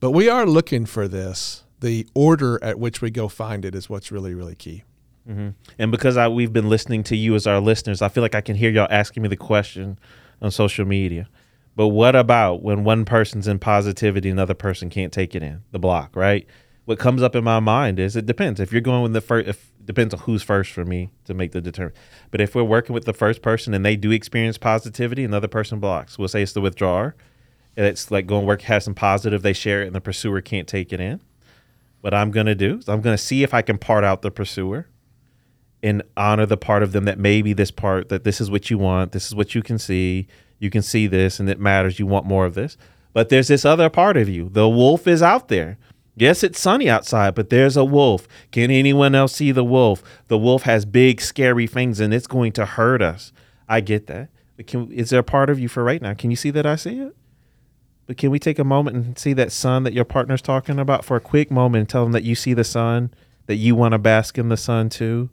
But 0.00 0.10
we 0.10 0.28
are 0.28 0.46
looking 0.46 0.86
for 0.86 1.08
this. 1.08 1.64
The 1.80 2.06
order 2.14 2.62
at 2.62 2.78
which 2.78 3.00
we 3.00 3.10
go 3.10 3.28
find 3.28 3.64
it 3.64 3.74
is 3.74 3.88
what's 3.88 4.10
really, 4.10 4.34
really 4.34 4.54
key. 4.54 4.84
hmm 5.26 5.50
And 5.78 5.90
because 5.90 6.16
I, 6.16 6.28
we've 6.28 6.52
been 6.52 6.68
listening 6.68 7.02
to 7.04 7.16
you 7.16 7.34
as 7.34 7.46
our 7.46 7.60
listeners, 7.60 8.02
I 8.02 8.08
feel 8.08 8.22
like 8.22 8.34
I 8.34 8.40
can 8.40 8.56
hear 8.56 8.70
y'all 8.70 8.88
asking 8.90 9.22
me 9.22 9.28
the 9.28 9.36
question 9.36 9.98
on 10.40 10.50
social 10.50 10.84
media. 10.84 11.28
But 11.74 11.88
what 11.88 12.16
about 12.16 12.62
when 12.62 12.84
one 12.84 13.04
person's 13.04 13.46
in 13.46 13.58
positivity, 13.58 14.30
another 14.30 14.54
person 14.54 14.88
can't 14.88 15.12
take 15.12 15.34
it 15.34 15.42
in 15.42 15.62
the 15.72 15.78
block, 15.78 16.16
right? 16.16 16.46
What 16.86 16.98
comes 16.98 17.22
up 17.22 17.36
in 17.36 17.44
my 17.44 17.60
mind 17.60 17.98
is 17.98 18.16
it 18.16 18.26
depends. 18.26 18.58
If 18.58 18.72
you're 18.72 18.80
going 18.80 19.02
with 19.02 19.12
the 19.12 19.20
first, 19.20 19.48
if 19.48 19.72
depends 19.84 20.14
on 20.14 20.20
who's 20.20 20.42
first 20.42 20.72
for 20.72 20.84
me 20.84 21.10
to 21.24 21.34
make 21.34 21.52
the 21.52 21.60
determine. 21.60 21.94
But 22.30 22.40
if 22.40 22.54
we're 22.54 22.64
working 22.64 22.94
with 22.94 23.04
the 23.04 23.12
first 23.12 23.42
person 23.42 23.74
and 23.74 23.84
they 23.84 23.96
do 23.96 24.10
experience 24.10 24.58
positivity, 24.58 25.24
another 25.24 25.48
person 25.48 25.78
blocks. 25.78 26.18
We'll 26.18 26.28
say 26.28 26.42
it's 26.42 26.52
the 26.52 26.60
withdrawer. 26.60 27.14
And 27.76 27.86
it's 27.86 28.10
like 28.10 28.26
going 28.26 28.46
work 28.46 28.62
has 28.62 28.84
some 28.84 28.94
positive, 28.94 29.42
they 29.42 29.52
share 29.52 29.82
it, 29.82 29.86
and 29.86 29.94
the 29.94 30.00
pursuer 30.00 30.40
can't 30.40 30.66
take 30.66 30.92
it 30.92 31.00
in. 31.00 31.20
What 32.00 32.14
I'm 32.14 32.30
gonna 32.30 32.54
do 32.54 32.78
is 32.78 32.88
I'm 32.88 33.00
gonna 33.00 33.18
see 33.18 33.42
if 33.42 33.52
I 33.52 33.62
can 33.62 33.78
part 33.78 34.02
out 34.02 34.22
the 34.22 34.30
pursuer 34.30 34.88
and 35.82 36.02
honor 36.16 36.46
the 36.46 36.56
part 36.56 36.82
of 36.82 36.92
them 36.92 37.04
that 37.04 37.18
maybe 37.18 37.52
this 37.52 37.70
part 37.70 38.08
that 38.08 38.24
this 38.24 38.40
is 38.40 38.50
what 38.50 38.70
you 38.70 38.78
want 38.78 39.12
this 39.12 39.26
is 39.26 39.34
what 39.34 39.54
you 39.54 39.62
can 39.62 39.78
see 39.78 40.26
you 40.58 40.70
can 40.70 40.82
see 40.82 41.06
this 41.06 41.38
and 41.38 41.50
it 41.50 41.60
matters 41.60 41.98
you 41.98 42.06
want 42.06 42.24
more 42.24 42.46
of 42.46 42.54
this 42.54 42.78
but 43.12 43.28
there's 43.28 43.48
this 43.48 43.64
other 43.64 43.90
part 43.90 44.16
of 44.16 44.28
you 44.28 44.48
the 44.48 44.68
wolf 44.68 45.06
is 45.06 45.22
out 45.22 45.48
there 45.48 45.78
yes 46.16 46.42
it's 46.42 46.60
sunny 46.60 46.88
outside 46.88 47.34
but 47.34 47.50
there's 47.50 47.76
a 47.76 47.84
wolf 47.84 48.26
can 48.50 48.70
anyone 48.70 49.14
else 49.14 49.34
see 49.34 49.52
the 49.52 49.64
wolf 49.64 50.02
the 50.28 50.38
wolf 50.38 50.62
has 50.62 50.84
big 50.84 51.20
scary 51.20 51.66
fangs 51.66 52.00
and 52.00 52.12
it's 52.12 52.26
going 52.26 52.52
to 52.52 52.64
hurt 52.64 53.02
us 53.02 53.32
i 53.68 53.80
get 53.80 54.06
that 54.06 54.28
but 54.56 54.66
can, 54.66 54.90
is 54.90 55.10
there 55.10 55.20
a 55.20 55.24
part 55.24 55.50
of 55.50 55.58
you 55.58 55.68
for 55.68 55.84
right 55.84 56.02
now 56.02 56.14
can 56.14 56.30
you 56.30 56.36
see 56.36 56.50
that 56.50 56.66
i 56.66 56.74
see 56.74 56.98
it 56.98 57.14
but 58.06 58.16
can 58.16 58.30
we 58.30 58.38
take 58.38 58.58
a 58.58 58.64
moment 58.64 58.96
and 58.96 59.18
see 59.18 59.32
that 59.32 59.52
sun 59.52 59.82
that 59.82 59.92
your 59.92 60.04
partner's 60.04 60.42
talking 60.42 60.78
about 60.78 61.04
for 61.04 61.16
a 61.16 61.20
quick 61.20 61.50
moment 61.50 61.80
and 61.80 61.88
tell 61.88 62.02
them 62.02 62.12
that 62.12 62.24
you 62.24 62.34
see 62.34 62.54
the 62.54 62.64
sun 62.64 63.12
that 63.46 63.56
you 63.56 63.74
want 63.74 63.92
to 63.92 63.98
bask 63.98 64.38
in 64.38 64.48
the 64.48 64.56
sun 64.56 64.88
too 64.88 65.30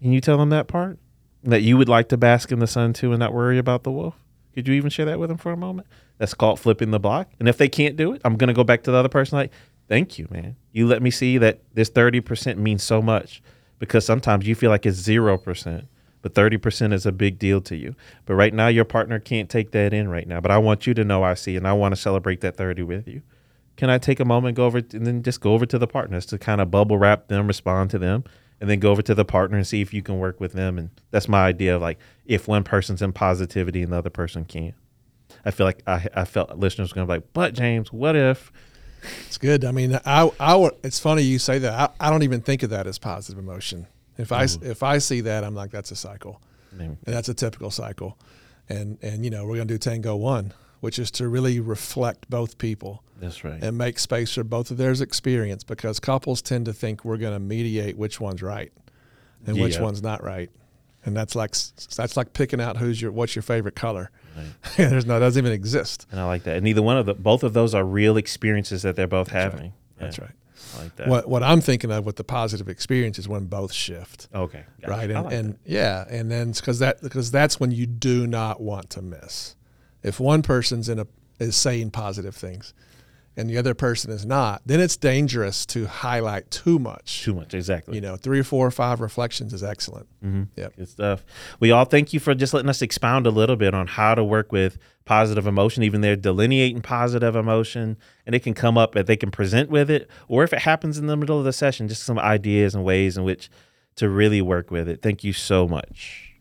can 0.00 0.12
you 0.12 0.20
tell 0.20 0.38
them 0.38 0.50
that 0.50 0.66
part? 0.66 0.98
That 1.42 1.62
you 1.62 1.76
would 1.76 1.88
like 1.88 2.08
to 2.08 2.16
bask 2.16 2.50
in 2.52 2.58
the 2.58 2.66
sun 2.66 2.92
too 2.92 3.12
and 3.12 3.18
not 3.18 3.34
worry 3.34 3.58
about 3.58 3.82
the 3.82 3.90
wolf? 3.90 4.14
Could 4.54 4.66
you 4.66 4.74
even 4.74 4.90
share 4.90 5.06
that 5.06 5.18
with 5.18 5.28
them 5.28 5.38
for 5.38 5.52
a 5.52 5.56
moment? 5.56 5.86
That's 6.18 6.34
called 6.34 6.58
flipping 6.58 6.90
the 6.90 6.98
block. 6.98 7.28
And 7.38 7.48
if 7.48 7.56
they 7.56 7.68
can't 7.68 7.96
do 7.96 8.12
it, 8.12 8.20
I'm 8.24 8.36
going 8.36 8.48
to 8.48 8.54
go 8.54 8.64
back 8.64 8.82
to 8.84 8.90
the 8.90 8.96
other 8.96 9.08
person 9.08 9.36
like, 9.36 9.52
thank 9.90 10.18
you, 10.18 10.28
man. 10.30 10.56
You 10.72 10.86
let 10.86 11.02
me 11.02 11.10
see 11.10 11.36
that 11.38 11.60
this 11.74 11.90
30% 11.90 12.56
means 12.56 12.82
so 12.82 13.02
much 13.02 13.42
because 13.80 14.06
sometimes 14.06 14.46
you 14.46 14.54
feel 14.54 14.70
like 14.70 14.86
it's 14.86 15.02
0%, 15.02 15.86
but 16.22 16.32
30% 16.32 16.92
is 16.92 17.04
a 17.04 17.12
big 17.12 17.40
deal 17.40 17.60
to 17.62 17.76
you. 17.76 17.96
But 18.24 18.36
right 18.36 18.54
now, 18.54 18.68
your 18.68 18.84
partner 18.84 19.18
can't 19.18 19.50
take 19.50 19.72
that 19.72 19.92
in 19.92 20.08
right 20.08 20.28
now. 20.28 20.40
But 20.40 20.52
I 20.52 20.58
want 20.58 20.86
you 20.86 20.94
to 20.94 21.04
know 21.04 21.24
I 21.24 21.34
see 21.34 21.56
and 21.56 21.66
I 21.66 21.72
want 21.72 21.92
to 21.92 22.00
celebrate 22.00 22.40
that 22.42 22.56
30 22.56 22.84
with 22.84 23.08
you. 23.08 23.22
Can 23.76 23.90
I 23.90 23.98
take 23.98 24.20
a 24.20 24.24
moment, 24.24 24.56
go 24.56 24.66
over, 24.66 24.78
and 24.78 25.06
then 25.06 25.22
just 25.24 25.40
go 25.40 25.54
over 25.54 25.66
to 25.66 25.78
the 25.78 25.88
partners 25.88 26.24
to 26.26 26.38
kind 26.38 26.60
of 26.60 26.70
bubble 26.70 26.96
wrap 26.96 27.26
them, 27.26 27.48
respond 27.48 27.90
to 27.90 27.98
them, 27.98 28.22
and 28.60 28.70
then 28.70 28.78
go 28.78 28.92
over 28.92 29.02
to 29.02 29.14
the 29.14 29.24
partner 29.24 29.56
and 29.56 29.66
see 29.66 29.80
if 29.80 29.92
you 29.92 30.02
can 30.02 30.20
work 30.20 30.38
with 30.38 30.52
them. 30.52 30.78
And 30.78 30.90
that's 31.10 31.28
my 31.28 31.44
idea 31.46 31.74
of 31.74 31.82
like 31.82 31.98
if 32.26 32.46
one 32.46 32.62
person's 32.62 33.02
in 33.02 33.12
positivity 33.12 33.82
and 33.82 33.92
the 33.92 33.98
other 33.98 34.10
person 34.10 34.44
can't. 34.44 34.74
I 35.44 35.50
feel 35.50 35.66
like 35.66 35.82
I, 35.86 36.06
I 36.14 36.24
felt 36.26 36.56
listeners 36.56 36.92
going 36.92 37.08
to 37.08 37.10
be 37.12 37.16
like, 37.16 37.32
but 37.32 37.54
James, 37.54 37.92
what 37.92 38.14
if 38.14 38.52
It's 39.26 39.38
good. 39.38 39.64
I 39.64 39.72
mean, 39.72 39.98
I, 40.04 40.30
I 40.38 40.56
would, 40.56 40.74
it's 40.82 40.98
funny 40.98 41.22
you 41.22 41.38
say 41.38 41.58
that. 41.60 41.72
I, 42.00 42.06
I 42.08 42.10
don't 42.10 42.22
even 42.22 42.40
think 42.40 42.62
of 42.62 42.70
that 42.70 42.86
as 42.86 42.98
positive 42.98 43.38
emotion. 43.38 43.86
If 44.18 44.32
I, 44.32 44.44
Mm. 44.44 44.62
if 44.64 44.82
I 44.82 44.98
see 44.98 45.20
that, 45.22 45.44
I'm 45.44 45.54
like, 45.54 45.70
that's 45.70 45.90
a 45.90 45.96
cycle. 45.96 46.40
Man, 46.72 46.98
and 47.06 47.14
that's 47.14 47.28
a 47.28 47.34
typical 47.34 47.70
cycle. 47.70 48.16
And 48.68 48.98
and 49.02 49.24
you 49.24 49.30
know 49.30 49.44
we're 49.46 49.56
going 49.56 49.66
to 49.68 49.74
do 49.74 49.78
Tango 49.78 50.14
One, 50.14 50.52
which 50.80 50.98
is 51.00 51.10
to 51.12 51.26
really 51.28 51.58
reflect 51.58 52.30
both 52.30 52.58
people 52.58 53.02
That's 53.18 53.42
right. 53.42 53.60
and 53.60 53.76
make 53.76 53.98
space 53.98 54.32
for 54.34 54.44
both 54.44 54.70
of 54.70 54.76
their 54.76 54.92
experience 54.92 55.64
because 55.64 55.98
couples 55.98 56.40
tend 56.42 56.66
to 56.66 56.72
think 56.72 57.04
we're 57.04 57.16
going 57.16 57.32
to 57.32 57.40
mediate 57.40 57.96
which 57.98 58.20
one's 58.20 58.42
right 58.42 58.70
and 59.46 59.58
which 59.60 59.78
one's 59.80 60.02
not 60.02 60.22
right, 60.22 60.50
and 61.04 61.16
that's 61.16 61.34
like 61.34 61.56
that's 61.96 62.16
like 62.16 62.32
picking 62.34 62.60
out 62.60 62.76
who's 62.76 63.00
your 63.02 63.10
what's 63.10 63.34
your 63.34 63.42
favorite 63.42 63.74
color. 63.74 64.10
Right. 64.36 64.46
There's 64.76 65.06
no 65.06 65.18
doesn't 65.18 65.40
even 65.40 65.52
exist. 65.52 66.06
And 66.10 66.20
I 66.20 66.26
like 66.26 66.44
that. 66.44 66.56
And 66.56 66.64
neither 66.64 66.82
one 66.82 66.96
of 66.96 67.06
the 67.06 67.14
both 67.14 67.42
of 67.42 67.52
those 67.52 67.74
are 67.74 67.84
real 67.84 68.16
experiences 68.16 68.82
that 68.82 68.96
they're 68.96 69.06
both 69.06 69.28
That's 69.30 69.52
having. 69.54 69.72
That's 69.98 70.18
Yeah, 70.18 70.24
right. 70.24 70.34
I 70.76 70.82
like 70.82 70.96
that. 70.96 71.08
What 71.08 71.28
what 71.28 71.42
I'm 71.42 71.60
thinking 71.60 71.90
of 71.90 72.06
with 72.06 72.16
the 72.16 72.24
positive 72.24 72.68
experience 72.68 73.18
is 73.18 73.28
when 73.28 73.46
both 73.46 73.72
shift. 73.72 74.28
Okay. 74.34 74.64
gotcha. 74.80 74.90
right 74.90 75.10
and, 75.10 75.24
like 75.24 75.32
and 75.34 75.58
yeah 75.64 76.04
and 76.08 76.30
then 76.30 76.52
because 76.52 76.78
that 76.78 77.02
because 77.02 77.30
that's 77.30 77.58
when 77.58 77.70
you 77.70 77.86
do 77.86 78.26
not 78.26 78.60
want 78.60 78.90
to 78.90 79.02
miss 79.02 79.56
if 80.02 80.20
one 80.20 80.42
person's 80.42 80.88
in 80.88 80.98
a 80.98 81.06
is 81.38 81.56
saying 81.56 81.90
positive 81.90 82.34
things 82.36 82.74
and 83.36 83.48
the 83.48 83.56
other 83.56 83.74
person 83.74 84.10
is 84.10 84.26
not 84.26 84.60
then 84.66 84.80
it's 84.80 84.96
dangerous 84.96 85.64
to 85.64 85.86
highlight 85.86 86.50
too 86.50 86.78
much 86.78 87.22
too 87.22 87.34
much. 87.34 87.54
Exactly. 87.54 87.94
you 87.94 88.00
know 88.00 88.16
three 88.16 88.40
or 88.40 88.44
four 88.44 88.66
or 88.66 88.70
five 88.70 89.00
reflections 89.00 89.52
is 89.52 89.62
excellent 89.62 90.06
Mm-hmm. 90.24 90.42
Yep. 90.56 90.76
Good 90.76 90.88
stuff. 90.88 91.24
We 91.60 91.70
all 91.70 91.86
thank 91.86 92.12
you 92.12 92.20
for 92.20 92.34
just 92.34 92.52
letting 92.52 92.68
us 92.68 92.82
expound 92.82 93.26
a 93.26 93.30
little 93.30 93.56
bit 93.56 93.72
on 93.72 93.86
how 93.86 94.14
to 94.14 94.22
work 94.22 94.52
with 94.52 94.76
positive 95.06 95.46
emotion. 95.46 95.82
Even 95.82 96.02
they're 96.02 96.14
delineating 96.14 96.82
positive 96.82 97.34
emotion, 97.34 97.96
and 98.26 98.34
it 98.34 98.40
can 98.40 98.52
come 98.52 98.76
up 98.76 98.92
that 98.92 99.06
they 99.06 99.16
can 99.16 99.30
present 99.30 99.70
with 99.70 99.90
it, 99.90 100.10
or 100.28 100.44
if 100.44 100.52
it 100.52 100.58
happens 100.60 100.98
in 100.98 101.06
the 101.06 101.16
middle 101.16 101.38
of 101.38 101.44
the 101.46 101.54
session, 101.54 101.88
just 101.88 102.02
some 102.02 102.18
ideas 102.18 102.74
and 102.74 102.84
ways 102.84 103.16
in 103.16 103.24
which 103.24 103.48
to 103.96 104.10
really 104.10 104.42
work 104.42 104.70
with 104.70 104.88
it. 104.90 105.00
Thank 105.00 105.24
you 105.24 105.32
so 105.32 105.66
much. 105.66 106.34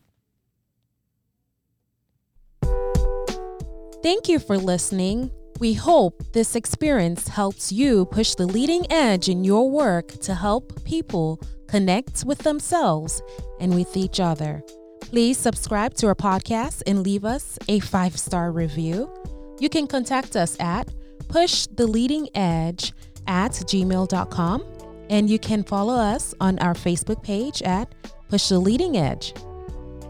Thank 4.03 4.27
you 4.27 4.39
for 4.39 4.57
listening. 4.57 5.31
We 5.59 5.73
hope 5.73 6.23
this 6.31 6.55
experience 6.55 7.27
helps 7.27 7.71
you 7.71 8.05
push 8.05 8.35
the 8.35 8.45
leading 8.45 8.89
edge 8.91 9.27
in 9.27 9.43
your 9.43 9.69
work 9.69 10.07
to 10.21 10.33
help 10.35 10.83
people 10.85 11.41
connect 11.67 12.23
with 12.25 12.39
themselves 12.39 13.21
and 13.59 13.75
with 13.75 13.97
each 13.97 14.19
other. 14.19 14.63
Please 15.01 15.37
subscribe 15.37 15.93
to 15.95 16.07
our 16.07 16.15
podcast 16.15 16.83
and 16.87 17.03
leave 17.03 17.25
us 17.25 17.57
a 17.67 17.79
five 17.79 18.17
star 18.17 18.51
review. 18.51 19.11
You 19.59 19.69
can 19.69 19.87
contact 19.87 20.35
us 20.35 20.55
at 20.59 20.87
pushtheleadingedge 21.27 22.93
at 23.27 23.51
gmail.com 23.51 24.63
and 25.09 25.29
you 25.29 25.39
can 25.39 25.63
follow 25.63 25.95
us 25.95 26.33
on 26.39 26.59
our 26.59 26.73
Facebook 26.73 27.23
page 27.23 27.61
at 27.63 27.93
Push 28.29 28.49
the 28.49 28.59
Leading 28.59 28.95
Edge. 28.95 29.33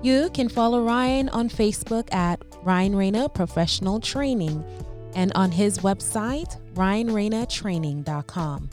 You 0.04 0.30
can 0.34 0.50
follow 0.50 0.84
Ryan 0.84 1.30
on 1.30 1.50
Facebook 1.50 2.14
at 2.14 2.42
Ryan 2.64 2.96
Rana 2.96 3.30
Professional 3.30 4.00
Training 4.00 4.64
and 5.16 5.32
on 5.36 5.52
his 5.52 5.80
website, 5.80 6.58
ryanranatraining.com. 6.74 8.70